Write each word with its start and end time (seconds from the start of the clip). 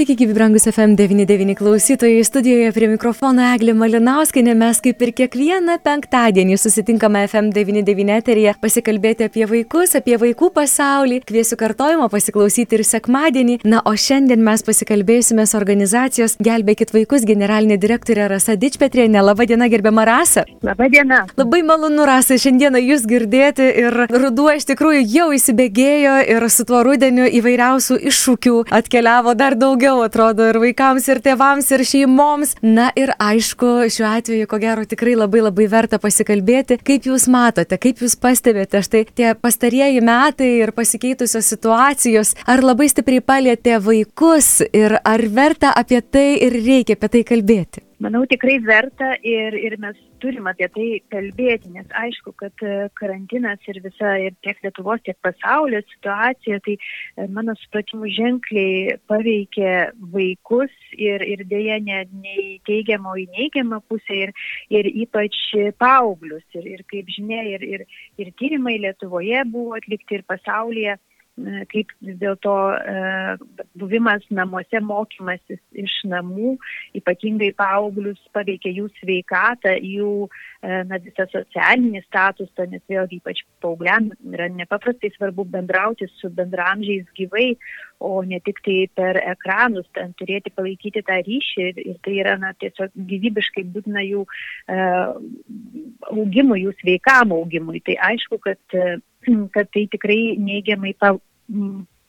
Sveiki, 0.00 0.14
gyvi 0.16 0.32
brangus 0.32 0.64
FM99 0.66 1.54
klausytojai. 1.54 2.24
Studijoje 2.24 2.72
prie 2.72 2.86
mikrofono 2.88 3.42
Eglė 3.52 3.74
Malinauskinė. 3.76 4.54
Mes 4.56 4.78
kaip 4.80 5.02
ir 5.04 5.10
kiekvieną 5.12 5.74
penktadienį 5.84 6.54
susitinkame 6.56 7.26
FM99 7.26 8.14
eterija 8.14 8.54
pasikalbėti 8.62 9.26
apie 9.28 9.44
vaikus, 9.50 9.92
apie 9.98 10.16
vaikų 10.22 10.48
pasaulį. 10.56 11.18
Kviesiu 11.28 11.58
kartojimo 11.60 12.06
pasiklausyti 12.08 12.78
ir 12.78 12.84
sekmadienį. 12.88 13.58
Na, 13.68 13.82
o 13.84 13.92
šiandien 13.92 14.40
mes 14.40 14.64
pasikalbėsime 14.64 15.44
su 15.44 15.58
organizacijos 15.60 16.38
Gelbėkit 16.40 16.94
vaikus 16.96 17.28
generalinė 17.28 17.76
direktorė 17.84 18.30
Rasa 18.32 18.56
Dičpetrienė. 18.56 19.20
Labadiena, 19.20 19.68
gerbiama 19.68 20.08
Rasa. 20.08 20.46
Labadiena. 20.64 21.26
Labai 21.36 21.60
malonu, 21.60 22.08
Rasa, 22.08 22.40
šiandieną 22.40 22.80
jūs 22.86 23.04
girdėti 23.04 23.68
ir 23.84 24.00
ruduo 24.16 24.48
iš 24.56 24.64
tikrųjų 24.72 25.04
jau 25.18 25.28
įsibėgėjo 25.36 26.16
ir 26.38 26.48
su 26.48 26.64
tuo 26.64 26.80
rudeniu 26.88 27.28
įvairiausių 27.28 28.00
iššūkių 28.14 28.56
atkeliavo 28.80 29.36
dar 29.36 29.60
daugiau 29.60 29.89
daugiau 29.90 30.06
atrodo 30.06 30.46
ir 30.46 30.58
vaikams, 30.62 31.06
ir 31.10 31.18
tėvams, 31.24 31.66
ir 31.74 31.82
šeimoms. 31.86 32.54
Na 32.62 32.90
ir 32.98 33.10
aišku, 33.18 33.88
šiuo 33.90 34.06
atveju, 34.06 34.46
ko 34.46 34.60
gero, 34.62 34.84
tikrai 34.86 35.16
labai 35.18 35.42
labai 35.42 35.66
verta 35.70 35.98
pasikalbėti, 35.98 36.78
kaip 36.78 37.08
jūs 37.10 37.26
matote, 37.30 37.78
kaip 37.80 38.02
jūs 38.04 38.14
pastebėte 38.20 38.84
štai 38.86 39.04
tie 39.10 39.34
pastarieji 39.34 40.02
metai 40.04 40.52
ir 40.62 40.74
pasikeitusios 40.76 41.50
situacijos, 41.50 42.36
ar 42.46 42.62
labai 42.62 42.90
stipriai 42.92 43.24
palėtė 43.24 43.80
vaikus 43.82 44.60
ir 44.70 45.00
ar 45.02 45.26
verta 45.34 45.74
apie 45.74 46.02
tai 46.02 46.28
ir 46.38 46.60
reikia 46.60 46.98
apie 46.98 47.16
tai 47.16 47.26
kalbėti. 47.26 47.89
Manau, 48.00 48.22
tikrai 48.24 48.54
verta 48.64 49.10
ir, 49.28 49.52
ir 49.60 49.74
mes 49.76 49.96
turim 50.22 50.46
apie 50.48 50.68
tai 50.72 50.84
kalbėti, 51.12 51.68
nes 51.74 51.90
aišku, 52.00 52.32
kad 52.40 52.62
e, 52.64 52.86
karantinas 52.96 53.60
ir 53.68 53.76
visa 53.84 54.14
ir 54.24 54.32
tiek 54.40 54.56
Lietuvos, 54.64 55.02
tiek 55.04 55.18
pasaulio 55.20 55.82
situacija, 55.90 56.62
tai 56.64 56.78
e, 56.78 57.26
mano 57.28 57.52
supratimu 57.60 58.08
ženkliai 58.16 58.96
paveikė 59.10 59.74
vaikus 60.14 60.72
ir, 60.96 61.26
ir 61.28 61.44
dėja 61.52 61.76
ne, 61.84 62.00
ne 62.22 62.38
į 62.40 62.56
teigiamą, 62.70 63.12
o 63.12 63.20
į 63.20 63.26
neigiamą 63.36 63.82
pusę 63.92 64.16
ir, 64.22 64.32
ir 64.72 64.88
ypač 65.04 65.36
paauglius. 65.76 66.46
Ir, 66.56 66.72
ir 66.78 66.88
kaip 66.88 67.12
žinia, 67.12 67.44
ir, 67.52 67.68
ir, 67.68 67.86
ir 68.16 68.32
tyrimai 68.40 68.78
Lietuvoje 68.80 69.44
buvo 69.52 69.76
atlikti 69.76 70.22
ir 70.22 70.24
pasaulyje 70.24 70.96
kaip 71.70 71.92
vis 72.04 72.16
dėlto 72.20 72.54
e, 72.74 73.02
buvimas 73.78 74.24
namuose, 74.34 74.80
mokymasis 74.84 75.60
iš 75.78 75.94
namų, 76.10 76.56
ypatingai 76.98 77.52
paauglius 77.58 78.20
paveikia 78.34 78.72
jų 78.74 78.88
sveikatą, 78.98 79.76
jų 79.78 80.12
e, 80.26 80.82
na, 80.90 81.00
visą 81.02 81.26
socialinį 81.32 82.02
statusą, 82.06 82.66
nes 82.72 82.82
vėlgi 82.90 83.20
ypač 83.20 83.42
paaugliam 83.64 84.10
yra 84.32 84.50
nepaprastai 84.52 85.12
svarbu 85.14 85.46
bendrauti 85.54 86.10
su 86.18 86.32
bendramžiais 86.34 87.06
gyvai, 87.18 87.54
o 88.00 88.22
ne 88.24 88.40
tik 88.44 88.62
tai 88.64 88.78
per 88.96 89.20
ekranus, 89.20 89.88
ten 89.96 90.14
turėti 90.16 90.52
palaikyti 90.56 91.04
tą 91.04 91.20
ryšį 91.26 91.66
ir, 91.84 91.98
tai 92.04 92.16
yra 92.22 92.38
na, 92.40 92.54
tiesiog 92.60 92.94
gyvybiškai 92.96 93.66
būtina 93.74 94.04
jų 94.06 94.24
e, 94.24 94.80
augimui, 96.10 96.64
jų 96.64 96.74
sveikam 96.80 97.36
augimui. 97.36 97.82
Tai 97.84 97.98
aišku, 98.10 98.40
kad 98.44 98.80
kad 99.54 99.70
tai 99.74 99.86
tikrai 99.92 100.36
neigiamai 100.40 100.94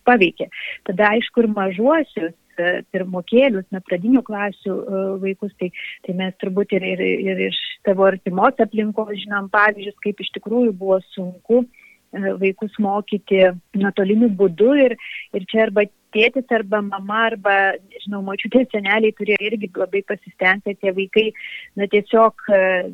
paveikė. 0.08 0.50
Tada 0.90 1.12
aišku 1.16 1.44
ir 1.44 1.50
mažuosius 1.54 2.34
e, 2.34 2.72
pirmokėlius, 2.94 3.68
na, 3.74 3.82
pradinių 3.86 4.24
klasių 4.28 4.74
e, 4.74 5.04
vaikus, 5.24 5.54
tai, 5.60 5.72
tai 6.08 6.18
mes 6.18 6.36
turbūt 6.42 6.76
ir, 6.78 6.88
ir, 6.96 7.06
ir 7.30 7.46
iš 7.50 7.62
savo 7.86 8.10
artimos 8.10 8.60
aplinkos 8.64 9.14
žinom 9.24 9.52
pavyzdžius, 9.54 9.98
kaip 10.04 10.22
iš 10.22 10.34
tikrųjų 10.38 10.76
buvo 10.78 11.00
sunku 11.12 11.64
e, 11.64 12.36
vaikus 12.42 12.78
mokyti 12.82 13.48
nuotoliniu 13.78 14.32
būdu 14.42 14.76
ir, 14.88 14.98
ir 15.38 15.50
čia 15.52 15.68
arba 15.68 15.88
tėtis 16.12 16.50
arba 16.52 16.82
mama 16.84 17.22
arba, 17.30 17.56
žinau, 18.04 18.20
močiutės 18.28 18.68
seneliai 18.74 19.16
turėjo 19.16 19.46
irgi 19.48 19.70
labai 19.80 20.02
pasistengti, 20.10 20.76
tie 20.82 20.92
vaikai, 20.98 21.30
na, 21.80 21.88
tiesiog 21.88 22.50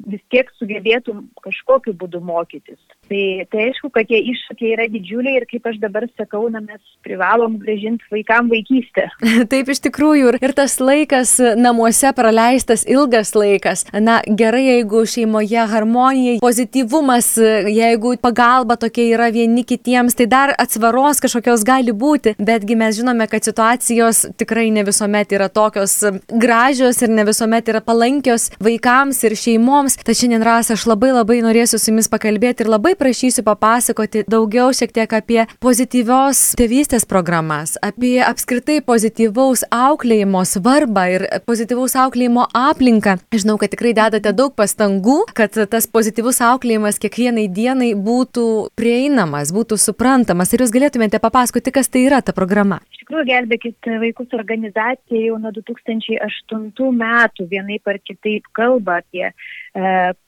vis 0.05 0.21
tiek 0.29 0.51
sugebėtų 0.59 1.15
kažkokiu 1.47 1.95
būdu 1.97 2.21
mokytis. 2.21 2.77
Tai, 3.07 3.23
tai 3.51 3.69
aišku, 3.69 3.89
kad 3.93 4.07
tie 4.09 4.19
iššūkiai 4.33 4.73
yra 4.75 4.87
didžiuliai 4.91 5.39
ir 5.39 5.45
kaip 5.49 5.65
aš 5.69 5.79
dabar 5.81 6.05
sakau, 6.19 6.45
na, 6.51 6.61
mes 6.63 6.81
privalom 7.05 7.57
gražinti 7.61 8.05
vaikam 8.11 8.51
vaikystę. 8.51 9.07
Taip 9.51 9.71
iš 9.71 9.81
tikrųjų 9.87 10.33
ir, 10.33 10.37
ir 10.43 10.53
tas 10.57 10.77
laikas 10.81 11.37
namuose 11.57 12.11
praleistas 12.17 12.83
ilgas 12.89 13.33
laikas. 13.37 13.85
Na 13.93 14.19
gerai, 14.27 14.65
jeigu 14.67 15.05
šeimoje 15.07 15.65
harmonija, 15.71 16.37
pozityvumas, 16.43 17.33
jeigu 17.71 18.15
pagalba 18.21 18.77
tokia 18.79 19.07
yra 19.15 19.31
vieni 19.33 19.63
kitiems, 19.67 20.17
tai 20.17 20.27
dar 20.29 20.53
atsvaros 20.59 21.23
kažkokios 21.23 21.65
gali 21.67 21.95
būti, 21.95 22.35
betgi 22.37 22.77
mes 22.79 22.99
žinome, 22.99 23.29
kad 23.31 23.47
situacijos 23.47 24.25
tikrai 24.37 24.67
ne 24.75 24.83
visuomet 24.87 25.31
yra 25.37 25.49
tokios 25.53 25.99
gražios 26.27 27.01
ir 27.01 27.13
ne 27.13 27.25
visuomet 27.27 27.71
yra 27.71 27.81
palankios 27.83 28.51
vaikams 28.63 29.23
ir 29.27 29.37
šeimoms. 29.39 29.99
Tačiau 30.03 30.27
šiandien 30.27 30.43
ras 30.43 30.71
aš 30.73 30.87
labai 30.89 31.11
labai 31.13 31.37
norėsiu 31.45 31.77
su 31.79 31.91
jumis 31.91 32.09
pakalbėti 32.11 32.65
ir 32.65 32.71
labai 32.73 32.96
prašysiu 32.97 33.43
papasakoti 33.47 34.23
daugiau 34.29 34.73
šiek 34.75 34.91
tiek 34.95 35.13
apie 35.13 35.39
pozityvios 35.63 36.41
tėvystės 36.59 37.05
programas, 37.09 37.75
apie 37.85 38.17
apskritai 38.25 38.79
pozityvaus 38.85 39.63
auklėjimo 39.73 40.43
svarbą 40.47 41.05
ir 41.13 41.25
pozityvaus 41.47 41.95
auklėjimo 42.03 42.47
aplinką. 42.57 43.17
Žinau, 43.35 43.57
kad 43.61 43.73
tikrai 43.73 43.93
dedate 43.97 44.33
daug 44.35 44.55
pastangų, 44.57 45.19
kad 45.37 45.55
tas 45.71 45.87
pozityvus 45.91 46.41
auklėjimas 46.49 46.99
kiekvienai 47.03 47.47
dienai 47.53 47.93
būtų 47.93 48.47
prieinamas, 48.77 49.53
būtų 49.55 49.79
suprantamas. 49.81 50.53
Ir 50.53 50.65
jūs 50.65 50.73
galėtumėte 50.75 51.21
papasakoti, 51.23 51.73
kas 51.75 51.91
tai 51.93 52.07
yra 52.09 52.23
ta 52.25 52.35
programa? 52.35 52.81
Iš 52.91 53.05
tikrųjų, 53.05 53.27
gelbėkit 53.29 53.91
vaikus 54.01 54.33
organizacija 54.35 55.21
jau 55.29 55.37
nuo 55.41 55.53
2008 55.55 56.91
metų 57.01 57.47
vienaip 57.51 57.87
ar 57.87 58.01
kitaip 58.03 58.49
kalba 58.57 58.99
apie 59.03 59.29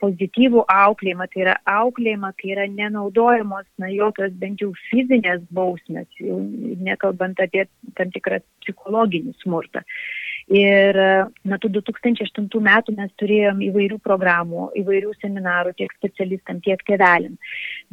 pozityvų 0.04 0.64
auklėjimą, 0.70 1.26
tai 1.34 1.44
yra 1.46 1.56
auklėjimą, 1.72 2.32
kai 2.38 2.54
yra 2.54 2.68
nenaudojamos 2.70 3.66
na, 3.82 3.90
jokios 3.90 4.34
bent 4.38 4.62
jau 4.62 4.70
fizinės 4.90 5.42
bausmės, 5.56 6.08
jau 6.22 6.38
nekalbant 6.86 7.40
apie 7.42 7.66
tam 7.98 8.12
tikrą 8.14 8.42
psichologinį 8.64 9.34
smurtą. 9.42 9.82
Ir 10.50 10.98
nuo 11.46 11.58
2008 11.62 12.48
metų 12.66 12.96
mes 12.98 13.12
turėjom 13.22 13.60
įvairių 13.68 14.00
programų, 14.02 14.72
įvairių 14.82 15.12
seminarų 15.22 15.76
tiek 15.78 15.94
specialistam, 15.94 16.58
tiek 16.66 16.82
tėvelim. 16.88 17.36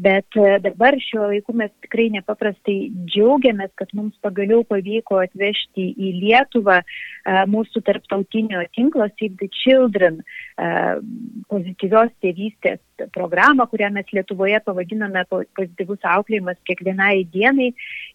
Bet 0.00 0.38
e, 0.40 0.56
dabar 0.64 0.96
šiuo 0.96 1.28
laiku 1.34 1.52
mes 1.52 1.68
tikrai 1.84 2.08
nepaprastai 2.14 2.78
džiaugiamės, 3.12 3.74
kad 3.76 3.92
mums 3.92 4.16
pagaliau 4.24 4.64
pavyko 4.64 5.20
atvežti 5.26 5.90
į 6.00 6.14
Lietuvą 6.22 6.80
e, 6.80 6.86
mūsų 7.52 7.84
tarptautinio 7.84 8.64
tinklo 8.72 9.10
Save 9.18 9.36
the 9.42 9.52
Children 9.52 10.22
e, 10.22 10.45
pozityvios 10.56 12.12
tėvystės 12.24 12.80
programą, 13.12 13.66
kurią 13.68 13.90
mes 13.92 14.08
Lietuvoje 14.14 14.56
pavadiname 14.64 15.24
pozityvus 15.28 16.06
auklėjimas 16.08 16.56
kiekvienai 16.68 17.26
dienai. 17.32 17.68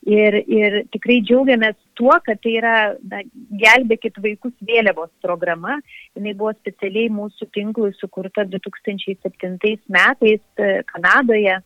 Ir, 0.10 0.40
ir 0.50 0.80
tikrai 0.94 1.20
džiaugiamės 1.22 1.78
tuo, 2.00 2.16
kad 2.26 2.42
tai 2.42 2.56
yra 2.58 2.76
na, 3.12 3.22
gelbėkit 3.62 4.18
vaikus 4.24 4.56
vėliavos 4.66 5.12
programa. 5.22 5.78
Jis 6.18 6.38
buvo 6.40 6.56
specialiai 6.58 7.14
mūsų 7.14 7.52
tinklui 7.54 7.94
sukurta 8.00 8.48
2007 8.50 9.78
metais 9.94 10.42
e, 10.58 10.74
Kanadoje 10.90 11.60
e, 11.60 11.64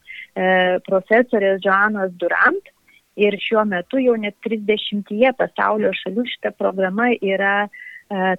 profesorės 0.89 1.63
Joanos 1.63 2.11
Durant. 2.19 2.71
Ir 3.15 3.37
šiuo 3.39 3.63
metu 3.63 4.01
jau 4.03 4.17
net 4.19 4.35
30 4.43 5.07
pasaulio 5.39 5.93
šalių 6.03 6.27
šita 6.35 6.51
programa 6.59 7.13
yra 7.15 7.61
e, 7.63 7.69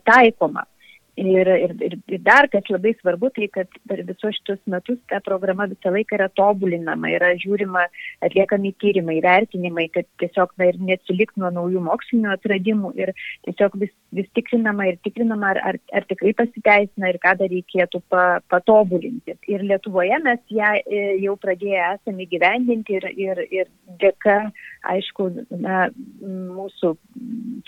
taikoma. 0.05 0.69
Ir, 1.17 1.49
ir, 1.49 1.73
ir, 1.81 1.95
dar 2.21 2.45
kas 2.53 2.67
labai 2.69 2.91
svarbu, 2.99 3.31
tai 3.33 3.47
kad 3.49 3.71
per 3.89 4.03
visus 4.05 4.37
šitus 4.37 4.59
metus 4.69 4.99
ta 5.09 5.17
programa 5.25 5.65
visą 5.71 5.89
laiką 5.95 6.19
yra 6.19 6.27
tobulinama, 6.37 7.09
yra 7.09 7.31
žiūrima, 7.41 7.87
atliekami 8.27 8.75
tyrimai, 8.83 9.17
vertinimai, 9.25 9.87
kad 9.95 10.05
tiesiog 10.21 10.53
na, 10.61 10.69
ir 10.69 10.77
neatsilik 10.77 11.33
nuo 11.41 11.49
naujų 11.57 11.81
mokslinio 11.87 12.35
atradimų 12.35 12.93
ir 13.01 13.15
tiesiog 13.49 13.79
vis, 13.81 13.95
vis 14.13 14.29
tikrinama 14.37 14.91
ir 14.91 14.99
tikrinama, 15.09 15.55
ar, 15.55 15.63
ar, 15.71 15.81
ar 15.97 16.09
tikrai 16.13 16.35
pasiteisina 16.37 17.09
ir 17.09 17.21
ką 17.25 17.33
dar 17.41 17.53
reikėtų 17.55 18.03
pa, 18.13 18.27
patobulinti. 18.53 19.39
Ir 19.49 19.65
Lietuvoje 19.65 20.21
mes 20.27 20.45
ją 20.53 20.75
e, 20.85 21.03
jau 21.25 21.39
pradėję 21.41 21.81
esame 21.95 22.27
įgyvendinti 22.29 23.01
ir, 23.01 23.09
ir, 23.17 23.43
ir 23.63 23.73
dėka, 24.05 24.37
aišku, 24.93 25.31
na, 25.65 25.87
mūsų 26.21 26.93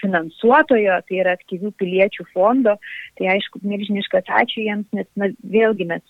finansuotojo, 0.04 1.00
tai 1.08 1.20
yra 1.22 1.32
aktyvių 1.38 1.72
piliečių 1.80 2.28
fondo, 2.34 2.76
tai 3.18 3.32
aišku, 3.38 3.62
milžiniškas 3.64 4.28
ačiū 4.42 4.66
jiems, 4.66 4.88
nes 4.96 5.08
na, 5.16 5.30
vėlgi 5.56 5.88
mes 5.88 6.04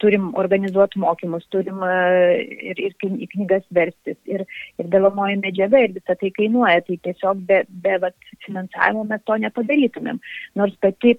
turim 0.00 0.30
organizuoti 0.40 1.00
mokymus, 1.00 1.44
turim 1.52 1.82
ir, 1.84 2.80
ir 2.80 2.94
į 2.96 3.28
knygas 3.34 3.64
verstis, 3.76 4.16
ir, 4.28 4.46
ir 4.80 4.88
dėlamoji 4.92 5.40
medžiaga, 5.42 5.82
ir 5.84 5.94
visą 5.96 6.16
tai 6.20 6.32
kainuoja. 6.36 6.80
Tai 6.86 6.96
tiesiog 7.06 7.42
be, 7.48 7.62
be 7.84 7.98
vat, 8.04 8.16
finansavimo 8.46 9.04
mes 9.10 9.24
to 9.28 9.36
nepadarytumėm. 9.44 10.20
Nors 10.60 10.76
pati 10.80 11.18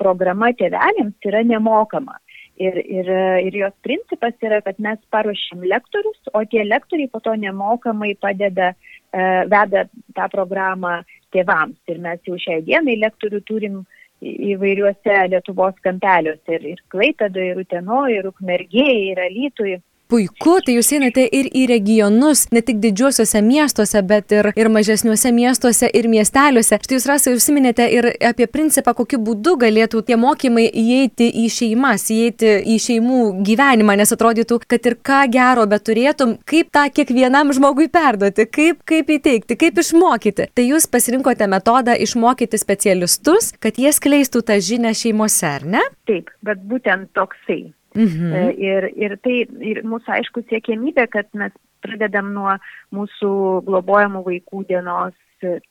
programa 0.00 0.52
tėveliams 0.60 1.30
yra 1.30 1.44
nemokama. 1.46 2.18
Ir, 2.58 2.74
ir, 2.90 3.08
ir 3.46 3.54
jos 3.54 3.74
principas 3.86 4.34
yra, 4.42 4.58
kad 4.66 4.80
mes 4.82 4.98
paruošim 5.14 5.62
lektorius, 5.70 6.18
o 6.34 6.42
tie 6.50 6.64
lektoriai 6.66 7.10
po 7.12 7.20
to 7.22 7.36
nemokamai 7.38 8.16
padeda, 8.18 8.72
e, 9.14 9.26
veda 9.52 9.84
tą 10.16 10.26
programą 10.32 10.96
tėvams. 11.34 11.78
Ir 11.86 12.00
mes 12.02 12.18
jau 12.26 12.34
šiai 12.42 12.64
dienai 12.66 12.96
lektorių 12.98 13.40
turim 13.46 13.84
įvairiuose 14.18 15.20
Lietuvos 15.30 15.78
kampeliuose 15.84 16.56
ir, 16.56 16.66
ir 16.74 16.82
Klaipėdoje, 16.90 17.52
ir 17.52 17.62
Utenoje, 17.62 18.18
ir 18.18 18.30
Ukmergėje, 18.32 19.12
ir 19.12 19.22
Alytuje 19.28 19.78
puiku 20.08 20.56
tai 20.64 20.74
jūs 20.78 20.88
einate 20.96 21.24
ir 21.36 21.48
į 21.52 21.66
regionus 21.68 22.46
ne 22.54 22.62
tik 22.64 22.78
didžiuosiuose 22.80 23.42
miestuose 23.44 24.00
bet 24.08 24.32
ir 24.32 24.48
ir 24.56 24.70
mažesniuose 24.72 25.32
miestuose 25.36 25.90
ir 26.00 26.08
miesteliuose. 26.08 26.78
Štai 26.84 26.96
jūs 26.96 27.08
rasa 27.10 27.34
užsiminėte 27.36 27.86
ir 27.92 28.08
apie 28.30 28.48
principą 28.50 28.94
kokiu 28.96 29.20
būdu 29.24 29.56
galėtų 29.60 30.02
tie 30.08 30.16
mokymai 30.20 30.66
įeiti 30.68 31.28
į 31.44 31.46
šeimas 31.52 32.08
įeiti 32.14 32.54
į 32.74 32.78
šeimų 32.86 33.20
gyvenimą 33.48 33.98
nes 34.00 34.14
atrodytų 34.16 34.60
kad 34.66 34.88
ir 34.88 34.98
ką 35.04 35.22
gero 35.34 35.68
beturėtum 35.68 36.38
kaip 36.48 36.72
tą 36.72 36.86
kiekvienam 36.94 37.52
žmogui 37.56 37.90
perduoti 37.92 38.48
kaip 38.48 38.84
kaip 38.88 39.12
įteigti 39.18 39.58
kaip 39.60 39.82
išmokyti. 39.84 40.48
Tai 40.54 40.68
jūs 40.72 40.88
pasirinkote 40.88 41.50
metodą 41.52 41.96
išmokyti 42.00 42.60
specialistus 42.60 43.52
kad 43.60 43.76
jie 43.76 43.92
skleistų 43.92 44.46
tą 44.48 44.56
žinią 44.56 44.94
šeimose 44.96 45.52
ar 45.52 45.68
ne? 45.76 45.84
Taip 46.08 46.32
bet 46.40 46.64
būtent 46.64 47.12
toksai 47.18 47.66
Mhm. 47.98 48.34
E, 48.34 48.42
ir, 48.62 48.90
ir 48.96 49.16
tai 49.24 49.38
ir 49.70 49.82
mūsų 49.86 50.14
aišku 50.20 50.44
siekiamybė, 50.48 51.08
kad 51.10 51.30
mes 51.38 51.54
pradedam 51.82 52.30
nuo 52.34 52.54
mūsų 52.94 53.30
globojamų 53.66 54.22
vaikų 54.26 54.66
dienos 54.70 55.16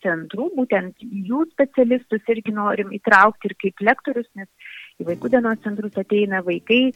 centrų, 0.04 0.50
būtent 0.56 0.96
jų 1.04 1.42
specialistus 1.52 2.30
irgi 2.32 2.54
norim 2.56 2.94
įtraukti 2.96 3.50
ir 3.50 3.56
kaip 3.64 3.84
lektorius, 3.84 4.28
nes 4.40 4.48
į 5.02 5.08
vaikų 5.10 5.32
dienos 5.34 5.60
centrus 5.64 5.98
ateina 6.00 6.40
vaikai 6.46 6.84
e, 6.88 6.94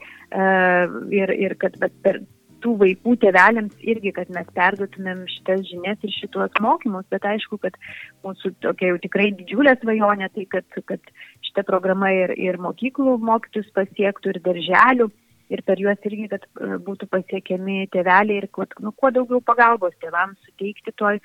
ir, 1.11 1.33
ir 1.35 1.57
kad 1.59 1.75
bet, 1.81 1.95
per 2.03 2.21
tų 2.63 2.75
vaikų 2.81 3.15
tėveliams 3.23 3.85
irgi, 3.93 4.13
kad 4.15 4.31
mes 4.33 4.47
perduotumėm 4.57 5.23
šitas 5.29 5.63
žinias 5.69 6.01
ir 6.05 6.13
šituos 6.15 6.61
mokymus, 6.63 7.07
bet 7.13 7.25
aišku, 7.27 7.59
kad 7.63 7.77
mūsų 8.25 8.53
tokia 8.65 8.93
jau 8.93 9.01
tikrai 9.05 9.31
didžiulė 9.39 9.75
svajonė, 9.81 10.29
tai 10.35 10.47
kad, 10.51 10.81
kad 10.89 11.13
šita 11.47 11.65
programa 11.67 12.11
ir, 12.15 12.35
ir 12.39 12.59
mokyklų 12.61 13.17
mokytus 13.21 13.69
pasiektų, 13.75 14.35
ir 14.35 14.41
darželių, 14.47 15.09
ir 15.51 15.63
per 15.67 15.81
juos 15.83 16.07
irgi, 16.07 16.27
kad 16.31 16.45
e, 16.47 16.75
būtų 16.85 17.07
pasiekiami 17.11 17.87
tėveliai 17.93 18.41
ir 18.41 18.49
nu, 18.79 18.93
kuo 18.95 19.11
daugiau 19.13 19.41
pagalbos 19.43 19.95
tėvams 20.03 20.39
suteikti 20.47 20.93
toj, 21.01 21.19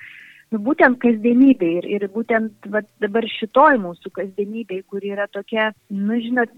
nu, 0.51 0.61
būtent 0.67 0.99
kasdienybė 1.03 1.71
ir, 1.79 1.89
ir 1.97 2.07
būtent 2.13 2.69
va, 2.73 2.83
dabar 3.03 3.27
šitoj 3.37 3.79
mūsų 3.85 4.11
kasdienybė, 4.19 4.81
kuri 4.91 5.13
yra 5.15 5.27
tokia, 5.31 5.71
nu, 5.93 6.19
žinot, 6.23 6.53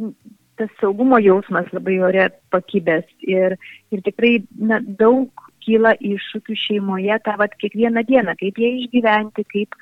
tas 0.60 0.72
saugumo 0.82 1.20
jausmas 1.24 1.70
labai 1.76 1.98
ore 2.04 2.28
pakibęs 2.54 3.08
ir, 3.28 3.56
ir 3.94 4.04
tikrai 4.06 4.34
na, 4.72 4.82
daug 5.02 5.48
kyla 5.64 5.96
iššūkių 6.00 6.58
šeimoje 6.66 7.20
tą 7.26 7.36
vat 7.40 7.56
kiekvieną 7.62 8.04
dieną, 8.08 8.36
kaip 8.40 8.60
jie 8.62 8.72
išgyventi, 8.82 9.46
kaip, 9.54 9.78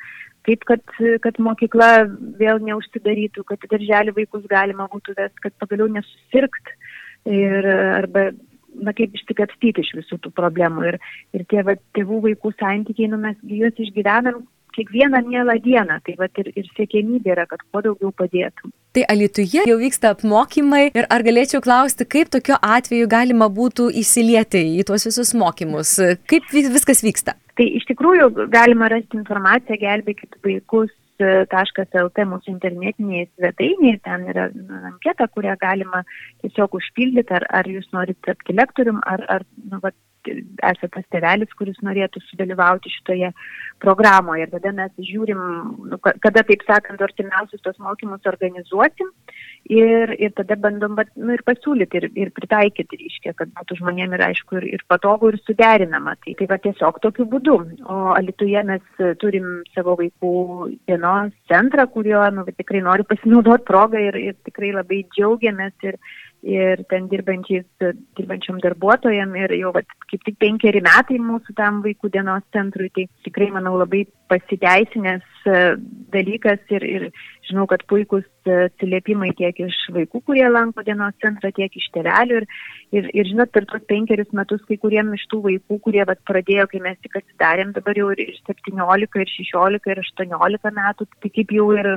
kaip 0.47 0.65
kad, 0.69 0.83
kad 1.23 1.39
mokykla 1.43 1.91
vėl 2.41 2.61
neužsidarytų, 2.67 3.45
kad 3.47 3.69
darželį 3.71 4.15
vaikus 4.17 4.45
galima 4.51 4.89
būtų 4.91 5.17
vest, 5.19 5.37
kad 5.43 5.55
pagaliau 5.61 5.89
nesusirgt 5.91 6.73
ir 7.27 7.67
arba 8.01 8.29
na 8.77 8.93
kaip 8.93 9.15
išsikapstyti 9.17 9.81
iš 9.81 9.95
visų 9.97 10.19
tų 10.21 10.31
problemų. 10.37 10.83
Ir, 10.91 10.99
ir 11.33 11.45
tie 11.49 11.63
va, 11.65 11.73
tėvų 11.97 12.21
vaikų 12.27 12.53
santykiai, 12.59 13.09
nu 13.09 13.17
mes 13.21 13.39
juos 13.41 13.79
išgyvenam 13.81 14.43
kiekvieną 14.77 15.23
mielą 15.27 15.57
dieną. 15.65 15.99
Tai 16.05 16.15
vat 16.21 16.43
ir, 16.43 16.51
ir 16.55 16.69
siekiamybė 16.77 17.33
yra, 17.35 17.47
kad 17.49 17.63
kuo 17.67 17.83
daugiau 17.85 18.13
padėtų. 18.21 18.71
Tai 18.97 19.03
Alituje 19.13 19.65
jau 19.69 19.79
vyksta 19.81 20.13
apmokymai 20.15 20.85
ir 20.89 21.09
ar 21.13 21.25
galėčiau 21.25 21.61
klausti, 21.65 22.07
kaip 22.09 22.31
tokiu 22.33 22.57
atveju 22.61 23.09
galima 23.11 23.49
būtų 23.53 23.89
įsilieti 24.01 24.63
į 24.79 24.87
tuos 24.89 25.05
visus 25.09 25.33
mokymus? 25.37 25.97
Kaip 26.29 26.47
viskas 26.53 27.03
vyksta? 27.05 27.37
Tai 27.57 27.65
iš 27.79 27.85
tikrųjų 27.89 28.47
galima 28.53 28.89
rasti 28.93 29.17
informaciją 29.17 29.79
gelbėkit 29.81 30.39
vaikus 30.45 30.93
lt 31.17 32.25
mūsų 32.29 32.51
internetinėje 32.51 33.27
svetainėje, 33.31 33.99
ten 34.05 34.27
yra 34.29 34.49
anketa, 34.91 35.27
kurią 35.27 35.55
galima 35.59 36.03
tiesiog 36.43 36.77
užpildyti, 36.77 37.33
ar, 37.33 37.45
ar 37.49 37.65
jūs 37.65 37.87
norite 37.93 38.19
tapti 38.25 38.53
lektorium, 38.53 39.01
ar, 39.05 39.23
ar 39.27 39.45
nu, 39.71 39.79
va, 39.81 39.91
esate 40.27 40.89
tas 40.93 41.05
tėvelis, 41.13 41.53
kuris 41.57 41.77
norėtų 41.85 42.21
sudalyvauti 42.27 42.91
šitoje 42.93 43.31
programoje. 43.83 44.45
Ir 44.45 44.53
tada 44.53 44.73
mes 44.75 44.93
žiūrim, 45.09 45.39
nu, 45.91 45.99
kada, 46.03 46.43
taip 46.47 46.63
sakant, 46.67 47.01
artimiausius 47.03 47.63
tos 47.65 47.77
mokymus 47.83 48.25
organizuosim 48.29 49.11
ir, 49.69 50.13
ir 50.17 50.33
tada 50.37 50.57
bandom 50.59 50.97
nu, 50.97 51.31
ir 51.35 51.43
pasiūlyti 51.47 52.01
ir, 52.01 52.09
ir 52.25 52.33
pritaikyti, 52.35 53.01
reiškia, 53.03 53.35
kad 53.37 53.51
būtų 53.57 53.79
žmonėm 53.81 54.15
ir 54.17 54.25
aišku, 54.29 54.59
ir, 54.61 54.69
ir 54.77 54.85
patogu, 54.89 55.31
ir 55.33 55.39
suderinama. 55.45 56.17
Tai, 56.23 56.35
tai 56.39 56.49
va 56.49 56.59
tiesiog 56.63 57.01
tokiu 57.03 57.27
būdu. 57.29 57.57
O 57.85 57.99
Alituje 58.17 58.63
mes 58.67 59.03
turim 59.21 59.61
savo 59.75 59.97
vaikų 59.99 60.33
dienos 60.89 61.33
centrą, 61.51 61.87
kurio 61.91 62.23
nu, 62.33 62.47
tikrai 62.57 62.81
noriu 62.85 63.05
pasinaudoti 63.07 63.67
progą 63.67 64.01
ir, 64.09 64.17
ir 64.31 64.39
tikrai 64.47 64.73
labai 64.75 65.03
džiaugiamės. 65.13 65.75
Ir, 65.87 66.01
ir 66.45 66.83
ten 66.89 67.07
dirbančiais, 67.11 67.65
dirbančiam 68.17 68.59
darbuotojam 68.63 69.35
ir 69.39 69.55
jau 69.57 69.71
vat, 69.75 69.89
kaip 70.11 70.23
tik 70.25 70.37
penkeri 70.39 70.81
metai 70.85 71.17
mūsų 71.21 71.55
tam 71.57 71.81
vaikų 71.85 72.11
dienos 72.13 72.45
centrui, 72.53 72.91
tai 72.93 73.07
tikrai 73.25 73.49
manau 73.55 73.77
labai 73.79 74.05
pasiteisinęs 74.31 75.47
e, 75.47 75.61
dalykas 76.13 76.59
ir, 76.73 76.83
ir 76.83 77.09
žinau, 77.47 77.67
kad 77.69 77.83
puikus 77.89 78.25
atsiliepimai 78.47 79.31
tiek 79.37 79.57
iš 79.59 79.75
vaikų, 79.95 80.21
kurie 80.27 80.45
lanko 80.49 80.83
dienos 80.87 81.15
centrą, 81.23 81.51
tiek 81.55 81.73
iš 81.75 81.87
tėvelių. 81.95 82.41
Ir, 82.41 82.47
ir, 82.95 83.09
ir 83.15 83.29
žinot, 83.31 83.51
per 83.55 83.67
tuos 83.69 83.83
penkerius 83.89 84.29
metus 84.35 84.63
kai 84.67 84.77
kuriem 84.81 85.13
iš 85.17 85.25
tų 85.31 85.41
vaikų, 85.45 85.79
kurie 85.83 86.03
vat, 86.07 86.21
pradėjo, 86.27 86.67
kai 86.71 86.81
mes 86.83 86.99
tik 87.03 87.17
atsidarėm, 87.19 87.73
dabar 87.75 87.99
jau 87.99 88.11
ir 88.15 88.23
17, 88.47 89.21
ir 89.23 89.33
16, 89.33 89.91
ir 89.91 90.03
18 90.03 90.73
metų, 90.77 91.09
tai 91.23 91.33
kaip 91.35 91.53
jau 91.57 91.67
ir 91.75 91.91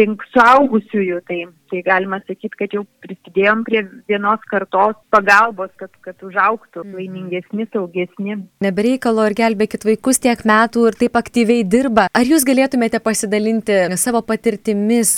link 0.00 0.24
suaugusiųjų, 0.32 1.20
tai, 1.28 1.40
tai 1.72 1.82
galima 1.86 2.20
sakyti, 2.24 2.56
kad 2.62 2.76
jau 2.78 2.84
prisidėjom 3.04 3.64
prie 3.68 3.84
vienos 4.10 4.44
kartos 4.50 4.96
pagalbos, 5.14 5.72
kad, 5.80 5.92
kad 6.04 6.24
užauktų 6.24 6.84
mhm. 6.84 6.96
laimingesni, 6.98 7.68
saugesni. 7.74 8.40
Nebereikalo 8.64 9.28
ir 9.28 9.36
gelbėkit 9.38 9.84
vaikus 9.88 10.22
tiek 10.24 10.40
metų 10.48 10.88
ir 10.90 10.98
taip 11.04 11.20
aktyviai 11.20 11.53
dirba. 11.62 12.08
Ar 12.10 12.26
jūs 12.26 12.44
galėtumėte 12.46 13.00
pasidalinti 13.04 13.76
savo 14.00 14.24
patirtimis, 14.26 15.14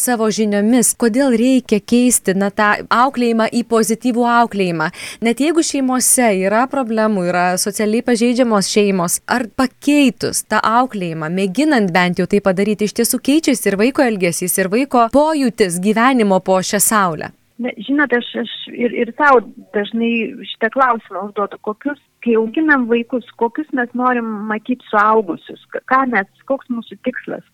savo 0.00 0.28
žiniomis, 0.32 0.92
kodėl 0.98 1.36
reikia 1.38 1.78
keisti 1.80 2.34
na, 2.38 2.50
tą 2.50 2.72
auklėjimą 2.92 3.48
į 3.54 3.62
pozityvų 3.70 4.26
auklėjimą. 4.32 4.90
Net 5.26 5.40
jeigu 5.44 5.64
šeimose 5.66 6.32
yra 6.46 6.66
problemų, 6.72 7.28
yra 7.30 7.46
socialiai 7.60 8.04
pažeidžiamos 8.06 8.70
šeimos, 8.72 9.20
ar 9.30 9.46
pakeitus 9.56 10.44
tą 10.50 10.60
auklėjimą, 10.60 11.30
mėginant 11.32 11.92
bent 11.94 12.20
jau 12.20 12.28
tai 12.30 12.42
padaryti, 12.44 12.88
iš 12.88 12.96
tiesų 13.00 13.22
keičiasi 13.30 13.70
ir 13.70 13.80
vaiko 13.80 14.04
elgesys, 14.04 14.58
ir 14.58 14.72
vaiko 14.72 15.08
pojūtis 15.14 15.80
gyvenimo 15.84 16.40
po 16.44 16.60
šią 16.64 16.82
saulę. 16.82 17.32
Na, 17.56 17.70
žinot, 17.80 18.12
aš, 18.12 18.26
aš 18.42 18.50
ir, 18.68 18.92
ir 18.92 19.12
savo 19.16 19.40
dažnai 19.72 20.12
šitą 20.50 20.68
klausimą 20.74 21.22
užduodu, 21.30 21.56
kokius, 21.64 22.00
kai 22.26 22.34
auginam 22.40 22.88
vaikus, 22.90 23.28
kokius 23.38 23.70
mes 23.78 23.92
norim 23.94 24.26
matyti 24.50 24.84
suaugusius, 24.90 25.62
ką 25.86 26.02
mes, 26.10 26.28
koks 26.50 26.68
mūsų 26.74 26.98
tikslas, 27.06 27.46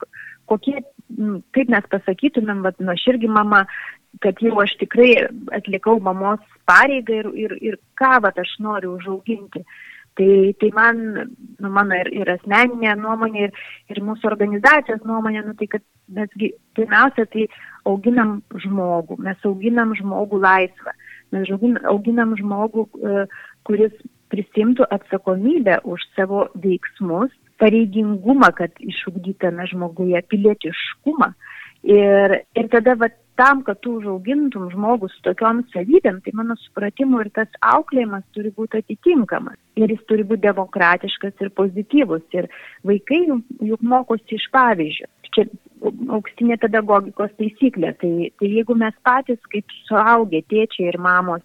kokie 0.51 0.81
kaip 1.53 1.71
mes 1.73 1.89
pasakytumėm, 1.93 2.63
vat, 2.65 2.79
nu, 2.81 2.93
aš 2.95 3.05
irgi 3.13 3.29
mama, 3.31 3.63
kad 4.25 4.41
jau 4.45 4.59
aš 4.63 4.75
tikrai 4.81 5.11
atlikau 5.57 5.99
mamos 6.01 6.43
pareigą 6.69 7.23
ir, 7.23 7.31
ir, 7.45 7.57
ir 7.71 7.81
ką 8.01 8.19
vat, 8.25 8.39
aš 8.39 8.55
noriu 8.65 8.97
užauginti. 8.99 9.65
Tai, 10.13 10.29
tai 10.61 10.69
man, 10.77 10.99
nu, 11.57 11.69
mano 11.73 11.97
ir, 11.97 12.11
ir 12.13 12.29
asmeninė 12.35 12.99
nuomonė, 13.01 13.47
ir, 13.47 13.55
ir 13.89 14.01
mūsų 14.05 14.29
organizacijos 14.29 15.01
nuomonė, 15.09 15.41
nu, 15.47 15.55
tai 15.57 15.71
kad 15.73 15.85
mesgi 16.13 16.51
pirmiausia, 16.77 17.25
tai 17.33 17.47
auginam 17.89 18.43
žmogų, 18.61 19.17
mes 19.25 19.49
auginam 19.49 19.95
žmogų 19.97 20.43
laisvą, 20.43 20.93
mes 21.33 21.49
auginam 21.89 22.37
žmogų, 22.37 22.85
e, 23.01 23.25
kuris 23.65 23.97
prisimtų 24.33 24.89
atsakomybę 24.97 25.81
už 25.85 26.05
savo 26.17 26.47
veiksmus 26.65 27.33
pareigingumą, 27.63 28.51
kad 28.59 28.75
išugdytame 28.83 29.69
žmoguje 29.71 30.23
pilietiškumą. 30.33 31.33
Ir, 31.83 32.39
ir 32.59 32.69
tada 32.71 32.95
va, 32.99 33.09
tam, 33.39 33.63
kad 33.67 33.81
tu 33.83 33.97
užaugintum 33.99 34.69
žmogų 34.73 35.09
su 35.11 35.23
tokiom 35.27 35.63
savybėm, 35.73 36.21
tai 36.23 36.35
mano 36.39 36.57
supratimu 36.63 37.23
ir 37.23 37.31
tas 37.35 37.51
auklėjimas 37.75 38.25
turi 38.37 38.53
būti 38.55 38.83
atitinkamas. 38.83 39.59
Ir 39.81 39.95
jis 39.95 40.03
turi 40.11 40.27
būti 40.29 40.47
demokratiškas 40.47 41.43
ir 41.43 41.51
pozityvus. 41.59 42.25
Ir 42.39 42.51
vaikai 42.87 43.23
juk 43.27 43.83
mokosi 43.95 44.39
iš 44.39 44.47
pavyzdžių. 44.55 45.09
Čia 45.33 45.47
auksinė 46.19 46.59
pedagogikos 46.63 47.33
taisyklė. 47.39 47.95
Tai, 48.03 48.13
tai 48.39 48.53
jeigu 48.59 48.77
mes 48.79 48.95
patys 49.07 49.41
kaip 49.55 49.75
suaugę 49.89 50.43
tėčiai 50.53 50.91
ir 50.93 51.01
mamos 51.03 51.43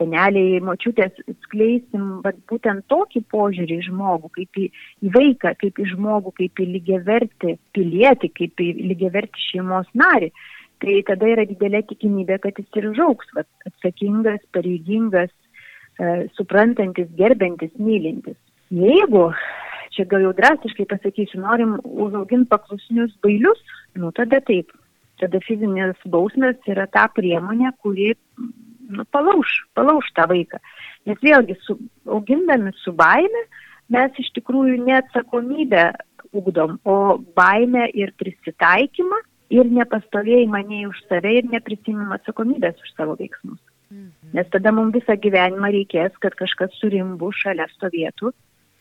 seneliai, 0.00 0.60
močiutės 0.64 1.14
skleisim 1.46 2.20
vat, 2.24 2.38
būtent 2.50 2.86
tokį 2.92 3.24
požiūrį 3.32 3.78
į 3.80 3.86
žmogų, 3.88 4.30
kaip 4.36 4.60
į, 4.60 4.66
į 5.04 5.12
vaiką, 5.14 5.54
kaip 5.60 5.80
į 5.80 5.88
žmogų, 5.94 6.34
kaip 6.40 6.62
į 6.62 6.68
lygiavertį 6.74 7.56
pilietį, 7.76 8.30
kaip 8.40 8.64
į 8.64 8.68
lygiavertį 8.92 9.46
šeimos 9.48 9.90
narį, 9.94 10.30
tai 10.82 11.00
tada 11.08 11.30
yra 11.30 11.46
didelė 11.48 11.84
tikimybė, 11.90 12.40
kad 12.42 12.58
jis 12.60 12.80
ir 12.80 12.90
žauks, 12.98 13.30
vat, 13.36 13.48
atsakingas, 13.70 14.42
pareigingas, 14.56 15.32
e, 15.98 16.26
suprantantis, 16.36 17.08
gerbiantis, 17.18 17.72
mylintis. 17.78 18.38
Jeigu, 18.74 19.28
čia 19.94 20.06
gal 20.10 20.26
jau 20.26 20.34
drastiškai 20.36 20.88
pasakysiu, 20.90 21.40
norim 21.44 21.76
užauginti 21.84 22.50
paklusnius 22.50 23.14
bailius, 23.24 23.60
nu 24.00 24.10
tada 24.16 24.42
taip. 24.44 24.74
Tada 25.22 25.38
fizinės 25.46 26.00
bausmės 26.10 26.58
yra 26.66 26.88
ta 26.90 27.06
priemonė, 27.14 27.70
kuri 27.84 28.10
nu, 28.88 29.04
palauž, 29.14 29.52
palauž 29.74 30.08
tą 30.16 30.26
vaiką. 30.30 30.60
Nes 31.08 31.20
vėlgi, 31.24 31.56
su, 31.66 31.76
augindami 32.08 32.72
su 32.80 32.92
baime, 32.96 33.44
mes 33.92 34.16
iš 34.20 34.30
tikrųjų 34.38 34.80
neatsakomybę 34.86 35.90
ugdom, 36.34 36.78
o 36.84 37.18
baimę 37.36 37.86
ir 37.94 38.14
prisitaikymą 38.18 39.20
ir 39.54 39.70
nepastovėjimą 39.70 40.64
nei 40.68 40.86
už 40.88 41.04
save 41.08 41.36
ir 41.38 41.50
neprisimimą 41.52 42.18
atsakomybės 42.18 42.80
už 42.80 42.94
savo 42.96 43.16
veiksmus. 43.20 43.60
Mhm. 43.92 44.32
Nes 44.34 44.50
tada 44.50 44.72
mums 44.74 44.96
visą 44.96 45.16
gyvenimą 45.20 45.70
reikės, 45.76 46.16
kad 46.24 46.34
kažkas 46.38 46.74
surimbu 46.80 47.30
šalia 47.42 47.68
stovėtų, 47.76 48.32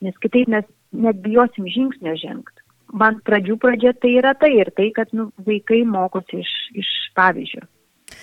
nes 0.03 0.17
kitaip 0.23 0.49
mes 0.51 0.65
net 0.91 1.21
bijosim 1.23 1.67
žingsnio 1.69 2.15
žengti. 2.19 2.63
Man 2.93 3.19
pradžių 3.25 3.57
pradžia 3.61 3.93
tai 3.97 4.15
yra 4.19 4.33
tai 4.37 4.51
ir 4.59 4.69
tai, 4.77 4.91
kad 4.93 5.09
nu, 5.17 5.31
vaikai 5.45 5.81
mokosi 5.89 6.43
iš, 6.43 6.51
iš 6.77 6.89
pavyzdžio. 7.17 7.65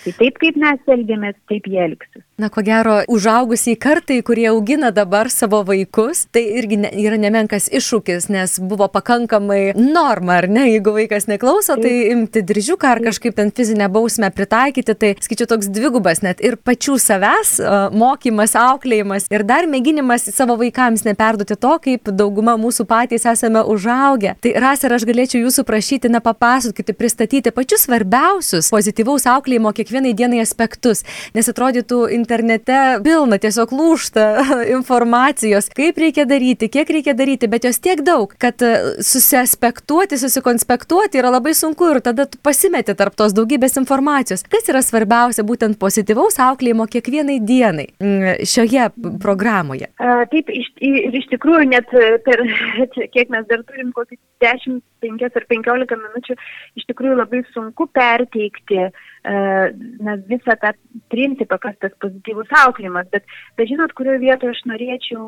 Tai 0.01 0.13
taip 0.17 0.39
kaip 0.41 0.55
mes 0.61 0.93
elgiamės, 0.95 1.37
taip 1.51 1.67
jie 1.69 1.81
elgsis. 1.83 2.23
Na, 2.41 2.47
ko 2.49 2.63
gero, 2.65 2.95
užaugusiai 3.05 3.75
kartai, 3.77 4.15
kurie 4.25 4.47
augina 4.49 4.89
dabar 4.89 5.27
savo 5.29 5.59
vaikus, 5.61 6.23
tai 6.33 6.41
irgi 6.57 6.79
ne, 6.81 6.89
yra 6.97 7.19
nemenkas 7.21 7.67
iššūkis, 7.69 8.31
nes 8.33 8.55
buvo 8.65 8.87
pakankamai 8.89 9.75
norma, 9.77 10.39
ar 10.39 10.47
ne, 10.49 10.63
jeigu 10.71 10.95
vaikas 10.95 11.27
neklauso, 11.29 11.75
tai 11.77 11.91
imti 12.09 12.41
diržiuką 12.41 12.89
ar 12.95 13.01
kažkaip 13.05 13.35
ten 13.37 13.51
fizinę 13.53 13.85
bausmę 13.93 14.31
pritaikyti, 14.33 14.95
tai 14.97 15.11
skaičiu 15.21 15.45
toks 15.51 15.69
dvigubas 15.69 16.23
net 16.25 16.41
ir 16.41 16.57
pačių 16.57 16.95
savęs 17.03 17.51
mokymas, 17.93 18.57
auklėjimas 18.57 19.29
ir 19.29 19.45
dar 19.45 19.69
mėginimas 19.69 20.25
savo 20.33 20.57
vaikams 20.63 21.05
neperduoti 21.05 21.59
to, 21.61 21.75
kaip 21.85 22.09
dauguma 22.09 22.57
mūsų 22.57 22.87
patys 22.89 23.27
esame 23.29 23.61
užaugę. 23.61 24.33
Tai 24.41 24.55
ras 24.65 24.81
ir 24.81 24.97
aš 24.97 25.05
galėčiau 25.11 25.43
jūsų 25.43 25.67
prašyti, 25.69 26.09
na, 26.09 26.23
papasakoti, 26.25 26.97
pristatyti 26.97 27.53
pačius 27.53 27.85
svarbiausius 27.85 28.73
pozityvaus 28.73 29.29
auklėjimo 29.29 29.75
kiekvienai 29.77 30.17
dienai 30.17 30.41
aspektus, 30.47 31.05
nes 31.37 31.53
atrodytų 31.53 32.01
internete 32.31 32.73
pilna 33.03 33.37
tiesiog 33.41 33.73
lūšta 33.75 34.25
informacijos, 34.77 35.67
kaip 35.75 35.97
reikia 35.99 36.25
daryti, 36.29 36.69
kiek 36.71 36.89
reikia 36.89 37.13
daryti, 37.17 37.49
bet 37.51 37.65
jos 37.67 37.79
tiek 37.83 38.03
daug, 38.07 38.31
kad 38.39 38.61
e, 38.63 39.01
susiaspektuoti, 39.03 40.19
susikonspektuoti 40.21 41.19
yra 41.19 41.33
labai 41.35 41.53
sunku 41.57 41.89
ir 41.91 42.01
tada 42.05 42.27
tu 42.29 42.39
pasimeti 42.43 42.95
tarp 42.95 43.17
tos 43.19 43.35
daugybės 43.35 43.75
informacijos. 43.81 44.45
Kas 44.51 44.69
yra 44.71 44.83
svarbiausia 44.85 45.43
būtent 45.47 45.79
pozityvaus 45.81 46.39
auklėjimo 46.39 46.87
kiekvienai 46.91 47.39
dienai 47.43 47.89
mm, 47.99 48.45
šioje 48.47 48.87
programoje? 49.21 49.91
A, 49.99 50.23
taip, 50.31 50.51
iš, 50.55 50.71
ir 50.79 51.19
iš 51.19 51.27
tikrųjų 51.35 51.67
net 51.73 51.91
per, 52.25 52.45
kiek 53.15 53.33
mes 53.33 53.47
dar 53.51 53.65
turim, 53.67 53.91
kokį 53.95 54.19
10, 54.41 54.79
5 55.03 55.27
ar 55.27 55.47
15 55.51 55.99
minučių, 56.05 56.37
iš 56.79 56.87
tikrųjų 56.89 57.19
labai 57.19 57.43
sunku 57.51 57.89
perteikti 57.91 58.87
na, 59.23 60.15
visą 60.29 60.55
tą 60.61 60.71
principą, 61.13 61.59
kas 61.61 61.75
tas 61.83 61.93
pozityvus 62.01 62.49
auklėjimas. 62.63 63.09
Bet, 63.13 63.27
bet 63.57 63.69
žinot, 63.69 63.93
kurioje 63.97 64.23
vietoje 64.23 64.55
aš 64.55 64.63
norėčiau 64.71 65.25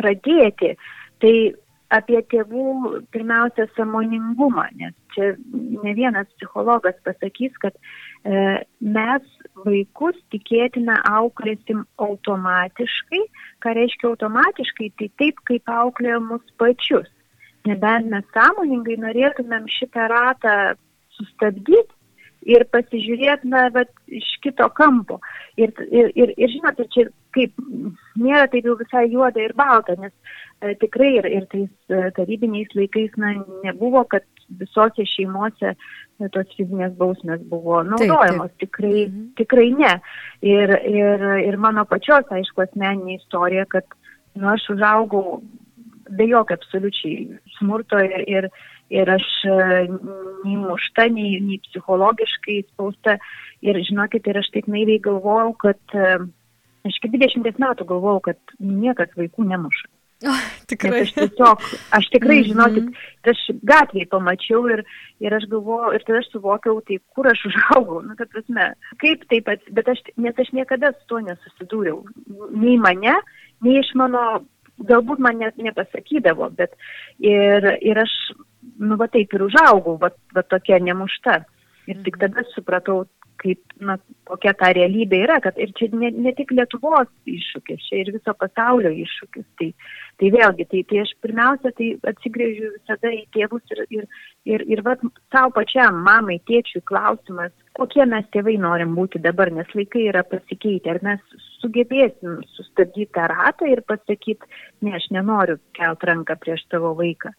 pradėti, 0.00 0.74
tai 1.22 1.34
apie 1.94 2.18
tėvų 2.32 3.00
pirmiausia 3.14 3.66
samoningumą, 3.76 4.66
nes 4.78 4.94
čia 5.14 5.34
ne 5.54 5.92
vienas 5.94 6.28
psichologas 6.34 6.96
pasakys, 7.06 7.54
kad 7.62 7.76
e, 7.76 8.62
mes 8.80 9.28
vaikus 9.64 10.18
tikėtina 10.34 10.98
auklėsim 11.12 11.84
automatiškai, 12.02 13.22
ką 13.62 13.74
reiškia 13.78 14.10
automatiškai, 14.10 14.90
tai 14.98 15.10
taip, 15.22 15.38
kaip 15.48 15.70
auklėjo 15.76 16.20
mus 16.26 16.56
pačius. 16.58 17.08
Nebent 17.66 18.10
mes 18.10 18.26
sąmoningai 18.34 18.98
norėtumėm 19.02 19.70
šitą 19.78 20.10
ratą 20.10 20.56
sustabdyti, 21.16 21.95
ir 22.46 22.64
pasižiūrėti, 22.72 23.50
na, 23.50 23.66
bet 23.74 23.90
iš 24.06 24.26
kito 24.44 24.68
kampo. 24.78 25.18
Ir, 25.58 25.72
ir, 25.90 26.12
ir, 26.14 26.32
ir 26.38 26.52
žinote, 26.52 26.86
čia 26.94 27.08
kaip 27.36 27.52
nėra 28.16 28.46
taip 28.52 28.68
jau 28.68 28.76
visai 28.78 29.06
juoda 29.12 29.42
ir 29.42 29.54
balta, 29.58 29.96
nes 30.00 30.12
e, 30.62 30.74
tikrai 30.80 31.12
ir, 31.18 31.28
ir 31.40 31.46
tais 31.52 31.68
e, 31.90 32.00
tarybiniais 32.16 32.72
laikais, 32.78 33.12
na, 33.20 33.34
nebuvo, 33.64 34.04
kad 34.12 34.24
visose 34.60 35.04
šeimose 35.10 35.74
e, 35.74 35.76
tos 36.32 36.48
fizinės 36.54 36.94
bausmės 37.00 37.42
buvo 37.50 37.82
naudojamos. 37.88 38.54
Taip, 38.54 38.56
taip. 38.56 38.64
Tikrai, 38.68 38.96
mhm. 39.08 39.28
tikrai 39.42 39.68
ne. 39.74 39.92
Ir, 40.46 40.74
ir, 40.92 41.28
ir 41.50 41.60
mano 41.60 41.86
pačios, 41.90 42.28
aišku, 42.30 42.66
asmeninė 42.68 43.20
istorija, 43.20 43.66
kad, 43.74 43.98
nu, 44.38 44.48
aš 44.54 44.70
užaugau 44.76 45.40
be 46.10 46.28
jokio 46.30 46.56
absoliučiai 46.58 47.40
smurto 47.58 47.98
ir, 48.04 48.24
ir 48.26 48.50
ir 48.90 49.10
aš 49.10 49.26
e, 49.44 49.56
nei 50.44 50.56
mušta, 50.60 51.08
nei, 51.12 51.40
nei 51.42 51.58
psichologiškai 51.66 52.62
spausta. 52.70 53.18
Ir 53.64 53.78
žinokit, 53.88 54.26
ir 54.28 54.38
aš 54.38 54.50
taip 54.54 54.68
naiviai 54.70 55.02
galvojau, 55.02 55.54
kad 55.64 55.96
e, 55.96 56.16
aš 56.86 56.98
iki 57.00 57.12
20 57.16 57.60
metų 57.62 57.88
galvojau, 57.88 58.22
kad 58.30 58.56
niekas 58.60 59.14
vaikų 59.18 59.48
nemuša. 59.50 59.88
Oh, 60.24 60.44
tikrai. 60.64 61.02
Nes 61.02 61.10
aš 61.10 61.16
tiesiog, 61.16 61.64
aš 61.92 62.06
tikrai, 62.08 62.38
mm 62.38 62.44
-hmm. 62.44 62.52
žinokit, 62.52 62.86
aš 63.32 63.40
gatvėje 63.68 64.06
pamačiau 64.08 64.62
ir, 64.72 64.80
ir 65.20 65.34
aš 65.36 65.44
galvojau, 65.50 65.92
ir 65.92 66.04
tada 66.06 66.22
aš 66.22 66.30
suvokiau, 66.32 66.80
tai 66.88 66.96
kur 67.12 67.28
aš 67.28 67.42
užaugau, 67.50 68.00
nu, 68.02 68.16
kad 68.16 68.30
prasme, 68.32 68.72
kaip 69.02 69.26
taip, 69.28 69.44
pat, 69.44 69.60
bet 69.70 69.88
aš, 69.88 70.00
nes 70.16 70.38
aš 70.38 70.52
niekada 70.52 70.92
su 70.92 71.04
to 71.06 71.20
nesusidūriau. 71.20 72.00
Nei 72.50 72.78
mane, 72.78 73.12
nei 73.60 73.76
iš 73.80 73.92
mano, 73.94 74.40
galbūt 74.84 75.20
man 75.22 75.40
net 75.40 75.56
nepasakydavo, 75.56 76.50
bet 76.58 76.74
ir, 77.24 77.64
ir 77.80 78.00
aš 78.02 78.14
nu, 78.78 78.96
va 79.00 79.08
taip 79.12 79.32
ir 79.34 79.46
užaugau, 79.46 79.96
va, 80.02 80.10
va 80.34 80.44
tokia 80.44 80.78
nemušta. 80.82 81.40
Ir 81.86 82.00
tik 82.04 82.18
tada 82.18 82.42
supratau, 82.50 83.04
kaip, 83.42 83.60
na, 83.82 83.96
kokia 84.28 84.52
ta 84.58 84.70
realybė 84.76 85.20
yra, 85.26 85.36
kad 85.44 85.58
ir 85.60 85.72
čia 85.78 85.88
ne, 85.92 86.10
ne 86.10 86.32
tik 86.36 86.52
Lietuvos 86.56 87.08
iššūkis, 87.30 87.84
čia 87.88 88.00
ir 88.02 88.10
viso 88.14 88.34
pasaulio 88.38 88.90
iššūkis. 89.04 89.46
Tai, 89.60 89.68
tai 90.20 90.30
vėlgi, 90.34 90.66
tai, 90.72 90.82
tai 90.90 91.02
aš 91.04 91.12
pirmiausia, 91.24 91.72
tai 91.78 91.88
atsigrėžiu 92.12 92.72
visada 92.74 93.12
į 93.14 93.22
tėvus 93.36 93.76
ir, 93.76 93.84
ir, 93.98 94.10
ir, 94.48 94.66
ir 94.74 94.84
va, 94.86 94.96
savo 95.34 95.54
pačiam, 95.58 96.02
mamai, 96.06 96.38
tėčiui 96.50 96.84
klausimas, 96.88 97.54
kokie 97.78 98.06
mes 98.08 98.28
tėvai 98.34 98.58
norim 98.62 98.96
būti 98.98 99.22
dabar, 99.22 99.52
nes 99.52 99.72
laikai 99.76 100.08
yra 100.10 100.24
pasikeitę, 100.26 100.96
ar 100.96 101.02
mes 101.06 101.40
sugebėsim 101.60 102.40
sustabdyti 102.56 103.12
tą 103.16 103.30
ratą 103.32 103.68
ir 103.70 103.84
pasakyti, 103.88 104.54
ne, 104.82 104.96
aš 104.98 105.10
nenoriu 105.14 105.60
kelt 105.76 106.04
ranką 106.08 106.38
prieš 106.42 106.64
tavo 106.72 106.96
vaiką 106.98 107.36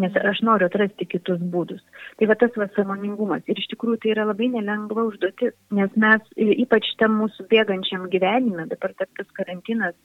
nes 0.00 0.16
aš 0.30 0.42
noriu 0.44 0.68
atrasti 0.68 1.06
kitus 1.08 1.40
būdus. 1.52 1.80
Tai 2.18 2.28
va 2.30 2.36
tas 2.38 2.52
va 2.60 2.68
samoningumas. 2.76 3.44
Ir 3.48 3.60
iš 3.60 3.70
tikrųjų 3.72 4.02
tai 4.02 4.12
yra 4.12 4.26
labai 4.28 4.50
nelengva 4.52 5.06
užduotis, 5.08 5.56
nes 5.78 5.96
mes 5.96 6.26
ypač 6.36 6.90
tam 7.00 7.16
mūsų 7.22 7.48
bėgančiam 7.52 8.06
gyvenime, 8.12 8.68
dabar 8.72 8.94
tas 8.98 9.30
karantinas 9.38 9.96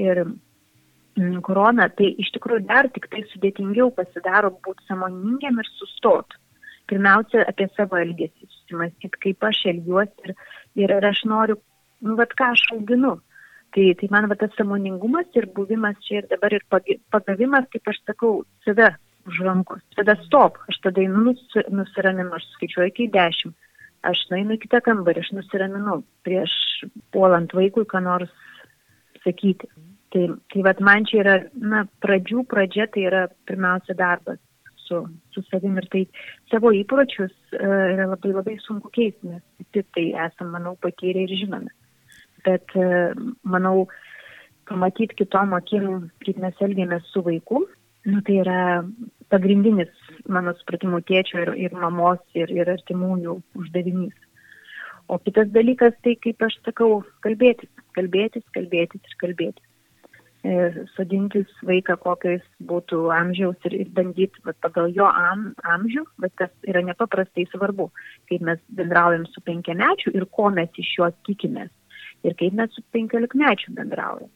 ir 0.00 0.22
mm, 0.24 1.42
korona, 1.46 1.90
tai 1.92 2.14
iš 2.24 2.32
tikrųjų 2.36 2.64
dar 2.70 2.88
tik 2.94 3.10
tai 3.12 3.26
sudėtingiau 3.32 3.92
pasidaro 3.96 4.54
būti 4.64 4.88
samoningiam 4.88 5.60
ir 5.60 5.72
sustot. 5.76 6.40
Pirmiausia, 6.86 7.42
apie 7.50 7.66
savo 7.74 7.98
elgesį 7.98 8.46
susimastyti, 8.46 9.22
kaip 9.24 9.48
aš 9.48 9.64
elgiuosi 9.72 10.28
ir, 10.30 10.36
ir, 10.78 10.92
ir 10.96 11.08
aš 11.08 11.24
noriu, 11.28 11.58
nu, 12.06 12.14
vad 12.20 12.32
ką 12.38 12.52
aš 12.54 12.68
auginu. 12.76 13.16
Tai, 13.74 13.88
tai 13.98 14.06
man 14.08 14.28
va 14.30 14.36
tas 14.38 14.54
samoningumas 14.56 15.34
ir 15.36 15.50
buvimas 15.52 15.98
čia 16.06 16.22
ir 16.22 16.28
dabar 16.30 16.54
ir 16.54 16.62
pagavimas, 17.12 17.66
kaip 17.72 17.90
aš 17.90 17.98
sakau, 18.06 18.38
save 18.64 18.94
už 19.26 19.40
rankos. 19.46 19.82
Tada 19.98 20.16
stop, 20.24 20.58
aš 20.70 20.80
tada 20.84 21.02
einu 21.02 21.30
nus, 21.30 21.42
nusiraminu, 21.72 22.34
aš 22.36 22.46
skaičiuoju 22.54 22.92
iki 22.92 23.08
dešimt. 23.14 23.56
Aš 24.06 24.22
nueinu 24.30 24.54
į 24.54 24.62
kitą 24.62 24.82
kambarį, 24.86 25.24
aš 25.24 25.32
nusiraminu 25.34 26.00
prieš 26.26 26.52
puolant 27.14 27.50
vaikui, 27.56 27.86
ką 27.90 28.04
nors 28.04 28.32
sakyti. 29.24 29.68
Tai, 30.14 30.26
tai 30.52 30.62
vad 30.62 30.80
man 30.84 31.06
čia 31.08 31.22
yra, 31.24 31.36
na, 31.58 31.82
pradžių 32.04 32.44
pradžia 32.48 32.86
tai 32.92 33.08
yra 33.08 33.24
pirmiausia 33.48 33.96
darbas 33.98 34.38
su, 34.86 35.00
su 35.34 35.42
savim 35.50 35.78
ir 35.80 35.88
tai 35.90 36.04
savo 36.50 36.70
įpročius 36.74 37.34
uh, 37.58 37.86
yra 37.92 38.06
labai 38.12 38.32
labai 38.36 38.56
sunku 38.62 38.92
keisti, 38.94 39.32
nes 39.32 39.42
visi 39.58 39.82
tai 39.96 40.06
esame, 40.26 40.52
manau, 40.54 40.76
patyrę 40.82 41.26
ir 41.26 41.34
žinome. 41.40 41.72
Bet 42.46 42.74
uh, 42.78 43.16
manau, 43.42 43.88
pamatyti 44.70 45.18
kitom 45.22 45.56
akim, 45.58 46.06
kaip 46.22 46.38
mes 46.42 46.62
elgiamės 46.62 47.10
su 47.10 47.22
vaiku, 47.26 47.64
nu, 48.06 48.22
tai 48.26 48.40
yra 48.44 48.60
pagrindinis, 49.32 49.92
mano 50.28 50.54
supratimu, 50.58 51.02
tėčio 51.08 51.42
ir, 51.42 51.52
ir 51.66 51.76
mamos 51.76 52.20
ir, 52.38 52.52
ir 52.54 52.70
artimųjų 52.76 53.38
uždavinys. 53.58 54.16
O 55.08 55.18
kitas 55.22 55.48
dalykas, 55.54 55.94
tai 56.02 56.16
kaip 56.18 56.42
aš 56.42 56.58
sakau, 56.66 57.00
kalbėtis, 57.22 57.70
kalbėtis, 57.94 58.42
kalbėtis 58.56 59.02
ir 59.02 59.18
kalbėtis. 59.22 59.72
Ir 60.46 60.76
sodintis 60.94 61.50
vaiką, 61.66 61.96
kokiais 62.02 62.42
būtų 62.70 63.08
amžiaus 63.14 63.66
ir, 63.66 63.74
ir 63.82 63.88
bandyti 63.94 64.42
vat, 64.46 64.58
pagal 64.62 64.92
jo 64.94 65.06
am, 65.06 65.48
amžių, 65.74 66.04
bet 66.22 66.34
tas 66.38 66.52
yra 66.70 66.84
nepaprastai 66.86 67.48
svarbu, 67.50 67.88
kaip 68.30 68.44
mes 68.46 68.60
bendraujam 68.78 69.24
su 69.32 69.42
penkiamečiu 69.46 70.14
ir 70.14 70.28
ko 70.30 70.52
mes 70.54 70.70
iš 70.78 70.92
jo 71.00 71.10
tikimės 71.26 71.72
ir 72.26 72.34
kaip 72.38 72.54
mes 72.58 72.72
su 72.74 72.82
penkiolikmečiu 72.94 73.74
bendraujam. 73.76 74.30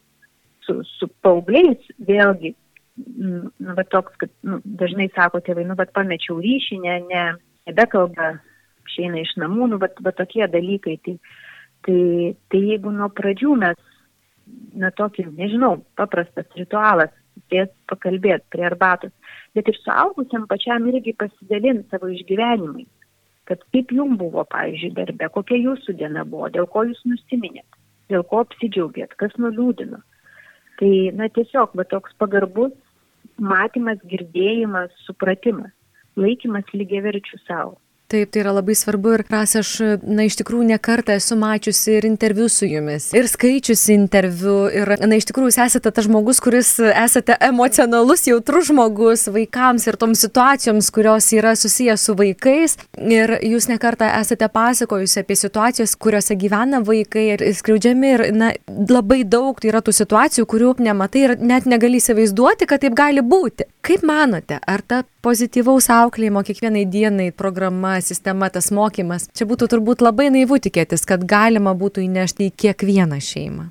Su, 0.66 0.80
su 0.98 1.08
paaugliais 1.24 1.86
vėlgi, 2.06 2.54
nu, 3.00 3.74
va 3.76 3.84
toks, 3.88 4.16
kad 4.20 4.32
nu, 4.46 4.60
dažnai 4.64 5.08
sako 5.14 5.42
tėvai, 5.44 5.66
nu, 5.68 5.76
bet 5.78 5.92
pamečiau 5.96 6.38
ryšį, 6.42 6.80
ne, 6.84 6.96
ne, 7.10 7.24
nebekalba, 7.70 8.32
išeina 8.88 9.22
iš 9.22 9.36
namų, 9.42 9.70
nu, 9.72 9.80
bet, 9.82 10.00
bet 10.04 10.18
tokie 10.20 10.46
dalykai. 10.50 10.98
Tai, 11.06 11.16
tai, 11.86 12.00
tai 12.52 12.62
jeigu 12.72 12.92
nuo 12.94 13.10
pradžių 13.16 13.56
mes, 13.64 13.80
na, 14.78 14.92
tokį, 14.96 15.30
nežinau, 15.38 15.78
paprastas 16.00 16.48
ritualas, 16.58 17.12
sės 17.50 17.70
pakalbėti 17.90 18.50
prie 18.52 18.66
arbatos, 18.68 19.12
bet 19.56 19.68
ir 19.70 19.78
suaugusiam 19.80 20.46
pačiam 20.50 20.86
irgi 20.90 21.14
pasidalinti 21.18 21.88
savo 21.90 22.10
išgyvenimais 22.12 22.90
kad 23.50 23.62
kaip 23.74 23.90
jums 23.90 24.14
buvo, 24.20 24.44
pavyzdžiui, 24.46 24.92
darbe, 24.94 25.26
kokia 25.34 25.58
jūsų 25.58 25.96
diena 25.98 26.22
buvo, 26.22 26.46
dėl 26.54 26.68
ko 26.70 26.84
jūs 26.86 27.00
nusiminėt, 27.10 27.66
dėl 28.12 28.22
ko 28.30 28.44
apsidžiaugėt, 28.44 29.16
kas 29.18 29.34
nuliūdino. 29.42 29.98
Tai, 30.78 30.90
na, 31.18 31.26
tiesiog, 31.34 31.74
va 31.74 31.84
toks 31.90 32.14
pagarbus 32.22 32.76
matymas, 33.40 33.98
girdėjimas, 34.12 34.92
supratimas, 35.06 35.72
laikymas 36.20 36.68
lygiaverčių 36.76 37.40
savo. 37.46 37.78
Taip, 38.10 38.32
tai 38.34 38.40
yra 38.42 38.50
labai 38.56 38.74
svarbu 38.74 39.12
ir 39.14 39.22
ras 39.30 39.52
aš, 39.54 39.68
na, 40.02 40.24
iš 40.26 40.34
tikrųjų 40.40 40.66
nekartą 40.72 41.14
esu 41.14 41.36
mačiusi 41.38 41.92
ir 41.94 42.06
interviu 42.08 42.48
su 42.50 42.66
jumis, 42.66 43.10
ir 43.14 43.28
skaičiusi 43.30 43.94
interviu, 43.94 44.64
ir, 44.66 44.96
na, 44.98 45.14
iš 45.14 45.28
tikrųjų 45.28 45.52
jūs 45.52 45.58
esate 45.62 45.92
tas 45.94 46.08
žmogus, 46.08 46.40
kuris 46.42 46.72
esate 46.90 47.36
emocionalus, 47.46 48.26
jautrus 48.26 48.70
žmogus 48.72 49.28
vaikams 49.30 49.86
ir 49.86 49.98
toms 50.00 50.24
situacijoms, 50.26 50.90
kurios 50.94 51.30
yra 51.36 51.54
susijęs 51.58 52.08
su 52.08 52.16
vaikais. 52.18 52.76
Ir 52.98 53.36
jūs 53.46 53.70
nekartą 53.70 54.10
esate 54.18 54.50
pasakojusi 54.50 55.22
apie 55.22 55.38
situacijas, 55.38 55.94
kuriuose 55.94 56.34
gyvena 56.40 56.82
vaikai 56.86 57.26
ir 57.36 57.46
skriaudžiami, 57.60 58.12
ir, 58.16 58.26
na, 58.34 58.50
labai 58.90 59.22
daug 59.22 59.62
tai 59.62 59.70
yra 59.70 59.84
tų 59.86 59.94
situacijų, 60.00 60.48
kurių 60.50 60.74
nematai 60.82 61.24
ir 61.28 61.36
net 61.38 61.70
negali 61.70 62.02
įsivaizduoti, 62.02 62.66
kad 62.66 62.82
taip 62.82 62.98
gali 62.98 63.22
būti. 63.22 63.70
Kaip 63.86 64.02
manote, 64.06 64.58
ar 64.66 64.82
ta 64.82 65.04
pozityvaus 65.24 65.88
auklėjimo 65.92 66.42
kiekvienai 66.46 66.84
dienai 66.88 67.30
programa, 67.36 67.99
sistema, 68.04 68.50
tas 68.52 68.70
mokymas. 68.74 69.28
Čia 69.36 69.46
būtų 69.50 69.70
turbūt 69.74 70.04
labai 70.04 70.30
naivu 70.34 70.60
tikėtis, 70.62 71.06
kad 71.08 71.26
galima 71.28 71.74
būtų 71.78 72.04
įnešti 72.06 72.50
į 72.50 72.56
kiekvieną 72.64 73.20
šeimą. 73.24 73.70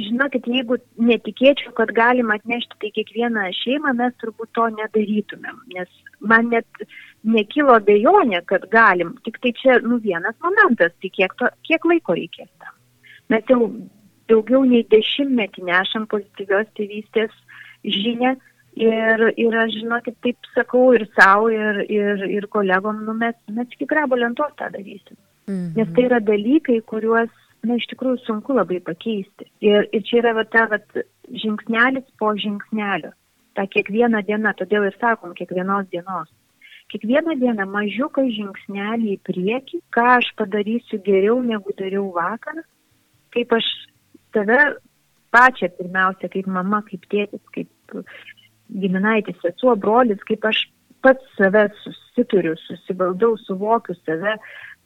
Žinokit, 0.00 0.46
jeigu 0.46 0.78
netikėčiau, 1.02 1.72
kad 1.76 1.90
galima 1.92 2.36
atnešti 2.38 2.78
tai 2.80 2.90
kiekvieną 2.94 3.48
šeimą, 3.58 3.94
mes 3.98 4.14
turbūt 4.22 4.52
to 4.56 4.68
nedarytumėm, 4.76 5.58
nes 5.74 5.90
man 6.20 6.52
net 6.52 6.84
nekilo 7.26 7.74
bejonė, 7.84 8.40
kad 8.48 8.68
galim, 8.72 9.16
tik 9.26 9.40
tai 9.42 9.52
čia, 9.58 9.80
nu, 9.84 9.98
vienas 10.00 10.36
momentas, 10.44 10.94
tai 11.02 11.10
kiek, 11.12 11.34
to, 11.40 11.50
kiek 11.66 11.84
laiko 11.90 12.16
reikės 12.16 12.48
tam. 12.62 12.76
Mes 13.34 13.50
jau 13.50 13.66
daugiau 14.30 14.62
nei 14.68 14.86
dešimtmetį 14.94 15.66
nešam 15.68 16.06
pozityvios 16.10 16.70
tėvystės 16.78 17.34
žinę 17.84 18.36
Ir, 18.78 19.22
ir 19.36 19.56
aš, 19.58 19.74
žinokit, 19.80 20.14
taip 20.22 20.50
sakau 20.54 20.92
ir 20.94 21.04
savo, 21.16 21.50
ir, 21.50 21.82
ir, 21.90 22.22
ir 22.38 22.46
kolegom, 22.54 23.02
nu, 23.06 23.16
mes, 23.18 23.34
mes 23.50 23.74
iki 23.74 23.88
grabo 23.90 24.16
lentos 24.16 24.52
tą 24.58 24.70
darysim. 24.72 25.18
Mhm. 25.50 25.72
Nes 25.76 25.94
tai 25.96 26.06
yra 26.06 26.20
dalykai, 26.22 26.78
kuriuos, 26.92 27.32
na, 27.66 27.76
iš 27.76 27.88
tikrųjų 27.90 28.22
sunku 28.24 28.54
labai 28.56 28.78
pakeisti. 28.84 29.48
Ir, 29.64 29.88
ir 29.92 30.04
čia 30.06 30.20
yra 30.22 30.36
va, 30.38 30.46
ta 30.46 30.68
va, 30.70 30.78
žingsnelis 31.42 32.06
po 32.20 32.32
žingsnelio. 32.38 33.12
Ta 33.58 33.66
kiekviena 33.66 34.22
diena, 34.26 34.54
todėl 34.56 34.86
ir 34.88 34.96
sakom, 35.00 35.34
kiekvienos 35.34 35.90
dienos. 35.90 36.30
Kiekvieną 36.90 37.36
dieną 37.38 37.66
mažiuką 37.70 38.24
žingsnelį 38.34 39.16
į 39.16 39.20
priekį, 39.26 39.82
ką 39.94 40.06
aš 40.16 40.30
padarysiu 40.38 40.98
geriau 41.06 41.38
negu 41.42 41.74
dariau 41.78 42.08
vakar, 42.14 42.62
kaip 43.34 43.52
aš 43.54 43.66
tave 44.34 44.58
pačią 45.34 45.70
pirmiausia, 45.76 46.30
kaip 46.32 46.48
mama, 46.50 46.82
kaip 46.88 47.06
tėtis, 47.12 47.42
kaip 47.54 48.02
giminaitis, 48.82 49.38
sesuo, 49.42 49.74
brolis, 49.76 50.20
kaip 50.28 50.44
aš 50.48 50.64
pats 51.04 51.24
save 51.36 51.68
susituriu, 51.82 52.56
susivaldau, 52.66 53.36
suvokiu 53.46 53.96
save, 54.04 54.36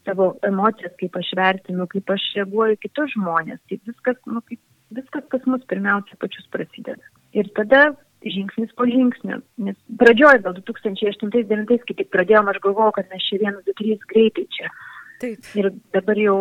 savo 0.05 0.35
emocijas, 0.47 0.95
kaip 1.01 1.17
aš 1.21 1.33
vertinu, 1.39 1.87
kaip 1.91 2.11
aš 2.15 2.25
reaguoju 2.39 2.81
kitus 2.83 3.15
žmonės. 3.17 3.61
Tai 3.69 3.81
viskas, 3.89 4.19
nu, 4.31 4.43
kaip, 4.49 4.61
viskas, 4.95 5.29
kas 5.33 5.47
mus 5.51 5.65
pirmiausia 5.71 6.19
pačius 6.21 6.49
prasideda. 6.55 7.13
Ir 7.35 7.49
tada 7.59 7.87
žingsnis 8.25 8.73
po 8.77 8.87
žingsnio. 8.89 9.41
Nes 9.65 9.79
pradžioje, 10.01 10.43
gal 10.45 10.57
2008-2009, 10.61 11.89
kai 11.89 11.99
tik 12.01 12.13
pradėjom, 12.15 12.53
aš 12.53 12.61
galvojau, 12.65 12.95
kad 12.99 13.11
mes 13.13 13.27
čia 13.27 13.41
vienas, 13.43 13.65
du, 13.67 13.75
trys 13.81 14.05
greitai 14.13 14.47
čia. 14.55 14.71
Taip. 15.23 15.51
Ir 15.59 15.71
dabar 15.95 16.21
jau, 16.21 16.39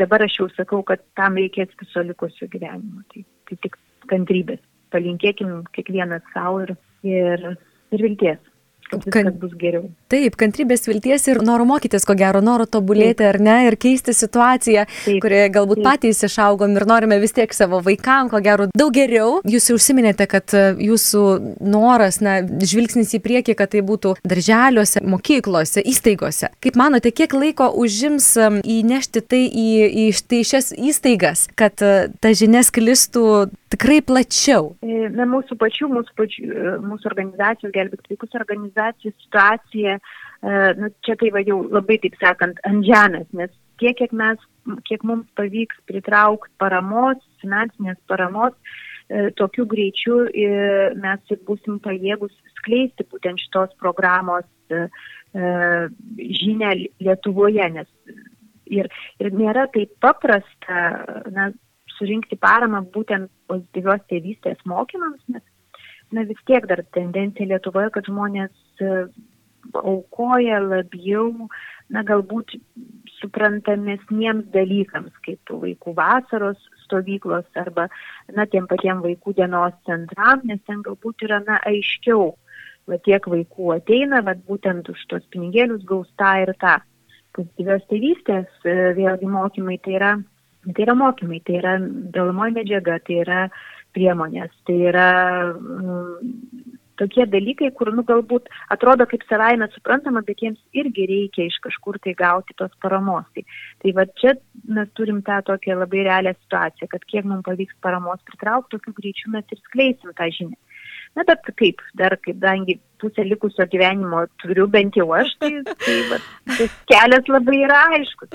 dabar 0.00 0.26
aš 0.26 0.38
jau 0.40 0.50
sakau, 0.54 0.84
kad 0.86 1.02
tam 1.18 1.40
reikės 1.40 1.74
viso 1.80 2.04
likusio 2.06 2.50
gyvenimo. 2.52 3.02
Tai, 3.12 3.24
tai 3.48 3.58
tik 3.66 3.80
kantrybės 4.10 4.62
palinkėkim 4.94 5.62
kiekvienas 5.76 6.24
savo 6.32 6.64
ir, 6.64 6.76
ir, 7.04 7.46
ir 7.92 8.08
vilties 8.08 8.42
kad 8.90 9.04
viskas 9.06 9.38
bus 9.40 9.54
geriau. 9.60 9.88
Taip, 10.14 10.36
kantrybės 10.38 10.84
vilties 10.86 11.24
ir 11.26 11.40
noro 11.42 11.64
mokytis, 11.66 12.04
ko 12.06 12.14
gero, 12.14 12.38
noro 12.44 12.68
tobulėti 12.70 13.24
ar 13.26 13.40
ne, 13.42 13.56
ir 13.66 13.74
keisti 13.80 14.12
situaciją, 14.14 14.84
Taip. 14.86 15.16
kurioje 15.24 15.48
galbūt 15.56 15.80
Taip. 15.80 15.88
patys 15.88 16.22
išaugom 16.28 16.76
ir 16.78 16.86
norime 16.86 17.18
vis 17.18 17.34
tiek 17.34 17.50
savo 17.56 17.80
vaikam, 17.82 18.30
ko 18.30 18.38
gero, 18.44 18.68
daug 18.78 18.94
geriau. 18.94 19.40
Jūs 19.50 19.72
užsiminėte, 19.74 20.28
kad 20.30 20.54
e, 20.54 20.62
jūsų 20.86 21.24
noras, 21.66 22.20
na, 22.22 22.36
žvilgsnis 22.44 23.16
į 23.18 23.22
priekį, 23.24 23.56
kad 23.58 23.72
tai 23.74 23.82
būtų 23.88 24.14
darželiuose, 24.22 25.02
mokyklose, 25.02 25.82
įstaigose. 25.82 26.52
Kaip 26.62 26.78
manote, 26.78 27.10
kiek 27.10 27.34
laiko 27.34 27.72
užims 27.82 28.30
e, 28.38 28.52
įnešti 28.76 29.24
tai 29.26 29.42
į, 29.50 29.68
į 29.90 30.06
štai 30.14 30.44
šias 30.46 30.70
įstaigas, 30.78 31.48
kad 31.58 31.82
e, 31.82 31.94
ta 32.22 32.36
žinia 32.38 32.62
sklistų 32.62 33.26
tikrai 33.74 33.98
plačiau? 34.06 34.76
Na, 34.84 35.26
mūsų 35.26 35.58
pačių, 35.58 35.90
mūsų, 35.90 36.14
pačių, 36.18 36.48
mūsų 36.86 37.10
organizacijų, 37.10 37.74
gelbėk 37.74 38.06
vaikus 38.12 38.38
organizacijų 38.38 39.14
situacija, 39.24 39.98
nu, 40.44 40.90
čia 41.06 41.16
tai 41.20 41.30
va 41.32 41.40
jau 41.44 41.62
labai, 41.72 41.98
taip 42.02 42.16
sakant, 42.20 42.58
ant 42.68 42.84
žemės, 42.84 43.28
nes 43.32 43.52
tiek, 43.80 43.96
kiek 43.98 44.12
mes, 44.12 44.40
kiek 44.88 45.04
mums 45.06 45.28
pavyks 45.38 45.80
pritraukti 45.88 46.52
paramos, 46.60 47.22
finansinės 47.42 47.96
paramos, 48.10 48.52
e, 49.08 49.30
tokiu 49.40 49.66
greičiu 49.70 50.20
mes 51.00 51.32
ir 51.32 51.40
busim 51.48 51.80
pajėgus 51.84 52.34
skleisti 52.58 53.06
būtent 53.10 53.40
šitos 53.40 53.74
programos 53.80 54.46
e, 54.68 54.86
žinę 55.34 56.74
Lietuvoje, 57.02 57.66
nes 57.78 57.88
ir, 58.70 58.88
ir 59.20 59.34
nėra 59.34 59.66
taip 59.74 59.96
paprasta 60.04 60.84
na, 61.34 61.50
surinkti 61.98 62.38
paramą 62.40 62.84
būtent 62.94 63.30
pozityvios 63.50 64.02
tėvystės 64.10 64.62
mokymams, 64.68 65.22
nes 65.28 65.44
na 66.14 66.24
vis 66.28 66.40
tiek 66.46 66.66
dar 66.70 66.84
tendencija 66.94 67.48
Lietuvoje, 67.50 67.90
kad 67.94 68.08
žmonės 68.10 68.52
e, 68.80 69.06
aukoja 69.72 70.60
labiau, 70.62 71.48
na 71.92 72.02
galbūt 72.06 72.56
suprantamesniems 73.20 74.48
dalykams, 74.54 75.12
kaip 75.24 75.52
vaikų 75.52 75.94
vasaros 75.96 76.60
stovyklos 76.84 77.46
arba, 77.60 77.88
na, 78.34 78.46
tiem 78.50 78.68
patiem 78.70 79.02
vaikų 79.04 79.36
dienos 79.38 79.76
centram, 79.88 80.42
nes 80.48 80.60
ten 80.68 80.82
galbūt 80.86 81.26
yra, 81.28 81.40
na, 81.46 81.60
aiškiau, 81.68 82.32
va 82.90 82.98
tiek 83.04 83.26
vaikų 83.30 83.74
ateina, 83.78 84.22
va 84.24 84.36
būtent 84.48 84.88
už 84.92 85.06
tos 85.12 85.24
pinigėlius 85.32 85.84
gaus 85.88 86.10
tą 86.20 86.34
ir 86.44 86.54
tą. 86.60 86.78
Pozityvios 87.34 87.86
tėvystės, 87.90 88.50
e, 88.62 88.74
vėlgi 88.98 89.28
mokymai, 89.30 89.78
tai 89.82 89.96
yra, 89.98 90.12
tai 90.68 90.84
yra 90.86 90.94
mokymai, 90.98 91.40
tai 91.46 91.58
yra 91.58 91.78
dalamoji 92.14 92.58
medžiaga, 92.60 93.00
tai 93.06 93.22
yra 93.24 93.40
priemonės. 93.96 94.52
Tai 94.68 94.76
yra 94.90 95.08
mm, 95.54 96.76
tokie 97.00 97.26
dalykai, 97.30 97.70
kur, 97.78 97.90
nu, 97.94 98.04
galbūt 98.06 98.50
atrodo 98.74 99.06
kaip 99.10 99.24
savaime 99.28 99.68
suprantama, 99.72 100.22
bet 100.26 100.42
jiems 100.44 100.60
irgi 100.76 101.06
reikia 101.10 101.48
iš 101.48 101.58
kažkur 101.64 101.98
tai 102.04 102.14
gauti 102.18 102.56
tos 102.58 102.72
paramos. 102.82 103.26
Tai, 103.34 103.44
tai 103.82 103.94
va 103.96 104.06
čia 104.20 104.36
mes 104.76 104.90
turim 104.98 105.22
tą 105.26 105.40
tokią 105.50 105.78
labai 105.80 106.04
realią 106.08 106.34
situaciją, 106.38 106.90
kad 106.92 107.08
kiek 107.10 107.26
mums 107.28 107.46
pavyks 107.48 107.80
paramos 107.84 108.22
pritraukti, 108.30 108.76
tokiu 108.76 108.96
greičiu 109.00 109.34
mes 109.34 109.50
ir 109.50 109.62
skleisim 109.64 110.14
tą 110.14 110.30
žinią. 110.38 110.58
Na, 111.14 111.22
bet 111.22 111.46
kaip, 111.58 111.82
dar, 111.94 112.16
kadangi 112.18 112.80
pusę 112.98 113.22
likusio 113.22 113.66
gyvenimo 113.70 114.24
turiu 114.42 114.66
bent 114.70 114.96
jau 114.98 115.12
aš, 115.14 115.30
tai, 115.38 115.52
tai 115.84 115.94
va, 116.10 116.18
tas 116.48 116.72
kelias 116.90 117.28
labai 117.30 117.60
yra 117.68 117.82
aiškus. 117.98 118.32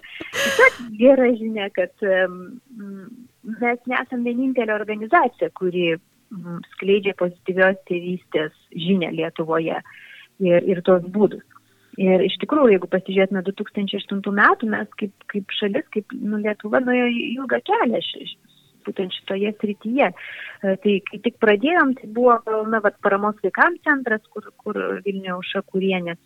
Taip, 0.59 0.77
gera 1.01 1.27
žinia, 1.35 1.67
kad 1.75 2.07
um, 2.07 2.37
mes 3.59 3.81
nesam 3.91 4.23
vienintelė 4.27 4.77
organizacija, 4.77 5.51
kuri 5.59 5.97
skleidžia 6.75 7.15
pozityvios 7.19 7.79
tėvystės 7.89 8.53
žinę 8.75 9.11
Lietuvoje 9.15 9.79
ir, 10.39 10.67
ir 10.69 10.81
tos 10.87 11.05
būdus. 11.15 11.45
Ir 11.99 12.21
iš 12.23 12.37
tikrųjų, 12.39 12.75
jeigu 12.75 12.87
pasižiūrėtume 12.87 13.41
2008 13.47 14.21
metų, 14.37 14.69
mes 14.71 14.91
kaip, 15.01 15.11
kaip 15.31 15.55
šalis, 15.57 15.87
kaip 15.91 16.13
nu, 16.15 16.39
Lietuva 16.39 16.79
nuėjo 16.85 17.09
ilgą 17.11 17.59
kelią 17.67 17.99
būtent 18.89 19.15
šitoje 19.15 19.53
srityje. 19.61 20.11
E, 20.11 20.75
tai 20.83 20.97
kai 21.07 21.21
tik 21.23 21.39
pradėjom, 21.43 21.95
tai 22.01 22.11
buvo 22.17 22.35
na, 22.69 22.81
vat, 22.83 22.99
paramos 23.05 23.39
vaikams 23.45 23.81
centras, 23.87 24.25
kur, 24.33 24.51
kur 24.59 24.79
Vilniaus 25.05 25.49
Šakurienė 25.53 26.17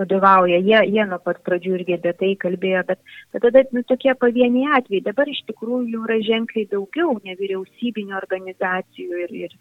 vadovauja. 0.00 0.58
Jie, 0.64 0.78
jie 0.94 1.06
nuo 1.08 1.18
pat 1.22 1.42
pradžių 1.44 1.76
irgi 1.76 1.98
apie 1.98 2.12
tai 2.20 2.34
kalbėjo, 2.40 2.84
bet, 2.88 3.02
bet 3.34 3.44
tada 3.44 3.64
nu, 3.76 3.84
tokie 3.88 4.14
pavieniai 4.16 4.78
atvejai. 4.78 5.04
Dabar 5.10 5.28
iš 5.28 5.42
tikrųjų 5.50 6.04
yra 6.06 6.20
ženkliai 6.24 6.70
daugiau 6.70 7.18
nevyriausybinio 7.26 8.16
organizacijų, 8.22 9.24
ir, 9.26 9.34
ir, 9.48 9.58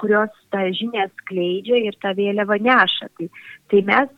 kurios 0.00 0.32
tą 0.52 0.64
žinią 0.76 1.06
skleidžia 1.22 1.84
ir 1.88 1.96
tą 2.02 2.14
vėliavą 2.18 2.60
neša. 2.64 3.10
Tai, 3.16 3.28
tai 3.72 3.84
mes 3.88 4.10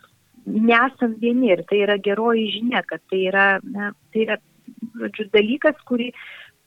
nesam 0.46 1.16
vieni 1.22 1.52
ir 1.54 1.64
tai 1.68 1.82
yra 1.84 1.98
geroji 2.02 2.48
žinia, 2.56 2.82
kad 2.86 3.02
tai 3.10 3.26
yra, 3.30 3.46
na, 3.62 3.92
tai 4.14 4.26
yra 4.26 4.38
žodžiu, 4.98 5.28
dalykas, 5.34 5.78
kurį, 5.88 6.10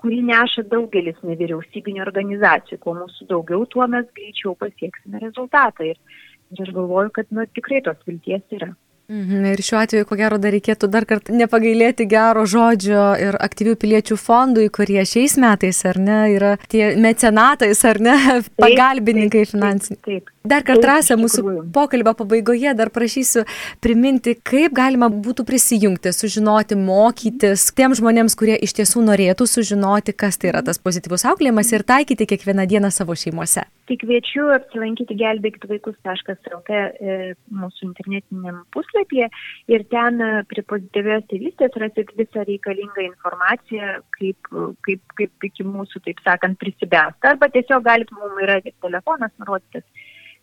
kurį 0.06 0.22
neša 0.30 0.68
daugelis 0.70 1.18
nevyriausybinio 1.26 2.06
organizacijų. 2.06 2.80
Kuo 2.86 2.96
mūsų 3.02 3.30
daugiau, 3.34 3.66
tuo 3.74 3.90
mes 3.90 4.08
greičiau 4.18 4.56
pasieksime 4.62 5.22
rezultatą. 5.24 5.92
Ir, 5.92 6.26
ir 6.54 6.66
aš 6.66 6.74
galvoju, 6.76 7.14
kad 7.16 7.32
nu, 7.34 7.48
tikrai 7.58 7.82
tos 7.86 8.02
vilties 8.08 8.46
yra. 8.56 8.72
Mhm, 9.06 9.44
ir 9.54 9.62
šiuo 9.62 9.78
atveju, 9.84 10.06
ko 10.10 10.18
gero, 10.18 10.38
dar 10.42 10.54
reikėtų 10.56 10.88
dar 10.90 11.06
kartą 11.06 11.34
nepagailėti 11.38 12.08
gero 12.10 12.46
žodžio 12.50 13.04
ir 13.22 13.38
aktyvių 13.38 13.76
piliečių 13.82 14.18
fondui, 14.18 14.66
kurie 14.74 15.04
šiais 15.06 15.38
metais, 15.42 15.84
ar 15.86 16.00
ne, 16.02 16.22
yra 16.34 16.56
tie 16.72 16.96
mecenatais, 16.98 17.84
ar 17.86 18.02
ne, 18.02 18.16
pagalbininkai 18.58 19.46
finansiniai. 19.52 20.02
Taip, 20.02 20.26
taip. 20.26 20.35
Dar 20.46 20.62
kartą 20.66 20.86
rasę 20.92 21.16
mūsų 21.18 21.42
pokalbio 21.74 22.14
pabaigoje 22.18 22.74
dar 22.78 22.92
prašysiu 22.94 23.42
priminti, 23.82 24.36
kaip 24.46 24.76
galima 24.78 25.10
būtų 25.10 25.46
prisijungti, 25.48 26.14
sužinoti, 26.14 26.78
mokytis 26.78 27.72
tiem 27.78 27.96
žmonėms, 27.98 28.38
kurie 28.38 28.58
iš 28.68 28.76
tiesų 28.78 29.02
norėtų 29.08 29.48
sužinoti, 29.50 30.14
kas 30.14 30.38
tai 30.38 30.52
yra 30.52 30.62
tas 30.66 30.78
pozityvus 30.82 31.26
auklėjimas 31.32 31.74
ir 31.74 31.86
taikyti 31.88 32.30
kiekvieną 32.30 32.68
dieną 32.70 32.94
savo 32.94 33.18
šeimose. 33.18 33.66
Tai 33.90 33.98
kviečiu 34.02 34.48
apsilankyti 34.54 35.18
gelbėkitvaicus.lt 35.18 36.78
e, 36.78 37.18
mūsų 37.54 37.90
internetiniam 37.90 38.64
puslapyje 38.74 39.28
ir 39.74 39.86
ten 39.94 40.22
e, 40.22 40.32
prie 40.50 40.66
pozityvios 40.66 41.26
tėvystės 41.30 41.78
rasit 41.82 42.14
visą 42.18 42.46
reikalingą 42.46 43.06
informaciją, 43.10 44.00
kaip, 44.18 44.50
kaip, 44.86 45.06
kaip 45.22 45.50
iki 45.50 45.66
mūsų, 45.66 46.02
taip 46.06 46.22
sakant, 46.26 46.58
prisibęsta. 46.62 47.36
Arba 47.36 47.50
tiesiog 47.54 47.86
galit, 47.86 48.14
mums 48.18 48.42
yra 48.46 48.58
telefonas 48.66 49.34
nurodytas 49.42 49.86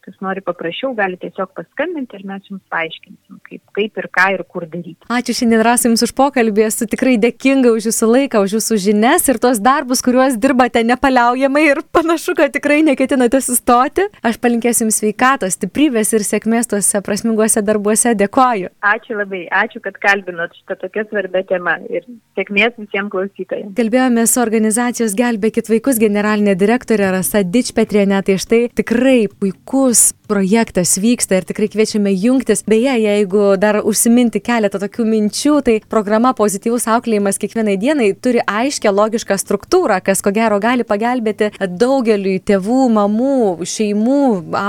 kas 0.03 0.17
nori 0.25 0.43
paprašiau, 0.45 0.93
gali 0.99 1.17
tiesiog 1.21 1.53
paskambinti 1.57 2.19
ir 2.19 2.25
mes 2.27 2.49
jums 2.49 2.63
paaiškinsim, 2.73 3.39
kaip, 3.47 3.63
kaip 3.77 4.01
ir 4.03 4.09
ką 4.19 4.27
ir 4.35 4.43
kur 4.51 4.67
daryti. 4.67 4.99
Ačiū 5.13 5.37
šiandien 5.39 5.63
Rasai 5.63 5.91
Jums 5.93 6.03
už 6.07 6.13
pokalbį, 6.19 6.65
esu 6.67 6.89
tikrai 6.91 7.15
dėkinga 7.23 7.71
už 7.77 7.87
Jūsų 7.91 8.09
laiką, 8.11 8.43
už 8.47 8.57
Jūsų 8.57 8.79
žinias 8.87 9.29
ir 9.31 9.39
tos 9.43 9.61
darbus, 9.63 10.03
kuriuos 10.03 10.39
dirbate 10.43 10.83
nepaliaujamai 10.89 11.65
ir 11.69 11.83
panašu, 11.95 12.35
kad 12.39 12.55
tikrai 12.55 12.81
neketinate 12.87 13.43
sustoti. 13.45 14.09
Aš 14.27 14.41
palinkėsiu 14.43 14.87
Jums 14.87 14.99
sveikatos, 15.03 15.59
stiprybės 15.59 16.11
ir 16.17 16.27
sėkmės 16.27 16.71
tuose 16.73 17.03
prasminguose 17.07 17.63
darbuose. 17.63 18.17
Dėkoju. 18.19 18.73
Ačiū 18.85 19.17
labai, 19.17 19.45
ačiū, 19.55 19.81
kad 19.85 19.97
kalbinot 20.03 20.55
šitą 20.59 20.77
tokią 20.83 21.07
svarbę 21.11 21.45
temą 21.49 21.79
ir 21.93 22.05
sėkmės 22.39 22.75
visiems 22.81 23.13
klausytojams. 23.15 23.77
Kalbėjome 23.79 24.27
su 24.27 24.43
organizacijos 24.43 25.15
Gelbėkit 25.19 25.71
vaikus 25.71 26.03
generalinė 26.03 26.57
direktorė 26.59 27.13
Rasa 27.15 27.45
Dičpetrienė, 27.47 28.23
tai 28.27 28.39
štai 28.43 28.63
tikrai 28.79 29.31
puikus 29.31 29.92
puikus 29.93 30.15
projektas 30.33 30.95
vyksta 30.97 31.37
ir 31.41 31.45
tikrai 31.49 31.69
kviečiame 31.69 32.13
jungtis. 32.17 32.65
Beje, 32.65 32.95
jeigu 33.03 33.53
dar 33.61 33.83
užsiminti 33.85 34.41
keletą 34.41 34.81
tokių 34.81 35.05
minčių, 35.09 35.55
tai 35.67 35.75
programa 35.93 36.33
Pozityvus 36.37 36.87
auklėjimas 36.89 37.41
kiekvienai 37.43 37.77
dienai 37.81 38.09
turi 38.17 38.41
aiškę 38.49 38.89
logišką 38.89 39.37
struktūrą, 39.41 39.99
kas 40.05 40.25
ko 40.25 40.33
gero 40.33 40.57
gali 40.63 40.87
pagelbėti 40.89 41.51
daugeliui 41.61 42.39
tėvų, 42.49 42.87
mamų, 42.97 43.67
šeimų, 43.69 44.23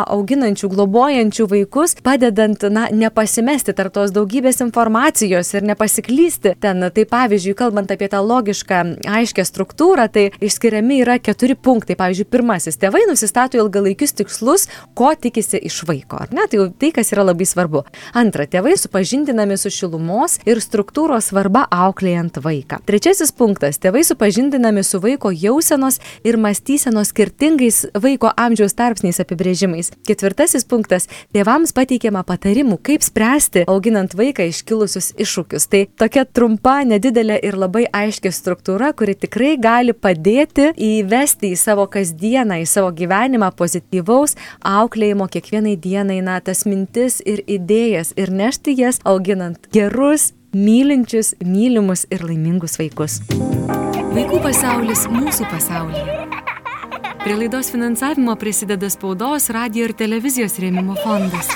auginančių, 0.03 0.69
globojančių 0.73 1.47
vaikus, 1.53 1.95
padedant, 2.03 2.67
na, 2.73 2.89
nepasimesti 2.91 3.75
tarp 3.77 3.95
tos 3.95 4.11
daugybės 4.15 4.59
informacijos 4.65 5.53
ir 5.55 5.67
nepasiklysti 5.71 6.55
ten. 6.63 6.83
Tai 6.93 7.05
pavyzdžiui, 7.09 7.55
kalbant 7.57 7.91
apie 7.93 8.09
tą 8.11 8.19
logišką, 8.25 8.81
aiškę 9.19 9.45
struktūrą, 9.47 10.09
tai 10.11 10.27
išskiriami 10.43 10.99
yra 11.05 11.19
keturi 11.23 11.55
punktai. 11.55 11.95
Pavyzdžiui, 11.99 12.29
pirmasis, 12.33 12.79
tėvai 12.81 13.05
nusistato 13.09 13.61
ilgalaikius 13.61 14.17
tikslus, 14.19 14.67
ko 14.97 15.13
tikisi 15.15 15.52
iš 15.59 15.81
vaiko, 15.87 16.19
ar 16.23 16.33
ne? 16.35 16.47
Tai 16.49 16.59
jau 16.59 16.67
tai, 16.69 16.91
kas 16.95 17.11
yra 17.13 17.25
labai 17.27 17.47
svarbu. 17.47 17.83
Antra, 18.17 18.45
tėvai 18.49 18.75
supažindinami 18.79 19.57
su 19.59 19.71
šilumos 19.73 20.39
ir 20.49 20.61
struktūros 20.63 21.31
svarba 21.31 21.65
auklėjant 21.73 22.39
vaiką. 22.43 22.81
Trečiasis 22.87 23.33
punktas, 23.35 23.79
tėvai 23.81 24.03
supažindinami 24.07 24.83
su 24.85 25.01
vaiko 25.03 25.31
jausenos 25.33 25.99
ir 26.25 26.37
mąstysenos 26.41 27.13
skirtingais 27.13 27.83
vaiko 27.93 28.31
amžiaus 28.37 28.75
tarpsniais 28.77 29.21
apibrėžimais. 29.23 29.91
Ketvirtasis 30.07 30.65
punktas, 30.69 31.09
tėvams 31.35 31.75
pateikiama 31.75 32.23
patarimų, 32.27 32.79
kaip 32.83 33.05
spręsti 33.05 33.65
auginant 33.71 34.15
vaiką 34.17 34.47
iškilusius 34.51 35.13
iššūkius. 35.21 35.67
Tai 35.71 35.83
tokia 35.99 36.25
trumpa, 36.25 36.79
nedidelė 36.87 37.39
ir 37.45 37.57
labai 37.59 37.85
aiški 37.93 38.31
struktūra, 38.33 38.93
kuri 38.97 39.15
tikrai 39.19 39.55
gali 39.61 39.93
padėti 39.93 40.71
įvesti 40.77 41.53
į 41.53 41.59
savo 41.59 41.87
kasdieną, 41.91 42.61
į 42.63 42.67
savo 42.69 42.91
gyvenimą 42.95 43.51
pozityvaus 43.57 44.37
auklėjimo 44.63 45.27
kiekvienai 45.43 45.75
dienai, 45.75 46.21
na, 46.23 46.39
tas 46.39 46.63
mintis 46.65 47.19
ir 47.25 47.43
idėjas 47.47 48.13
ir 48.15 48.31
nešti 48.31 48.75
jas 48.79 48.99
auginant 49.03 49.67
gerus, 49.75 50.31
mylinčius, 50.55 51.33
mylimus 51.43 52.05
ir 52.09 52.23
laimingus 52.23 52.79
vaikus. 52.79 53.19
Vaikų 54.13 54.39
pasaulis 54.43 55.07
mūsų 55.11 55.49
pasaulyje. 55.51 56.19
Prie 57.23 57.35
laidos 57.39 57.71
finansavimo 57.71 58.35
prisideda 58.39 58.89
spaudos, 58.91 59.49
radio 59.55 59.87
ir 59.89 59.95
televizijos 59.99 60.59
rėmimo 60.59 60.95
fondas. 61.03 61.51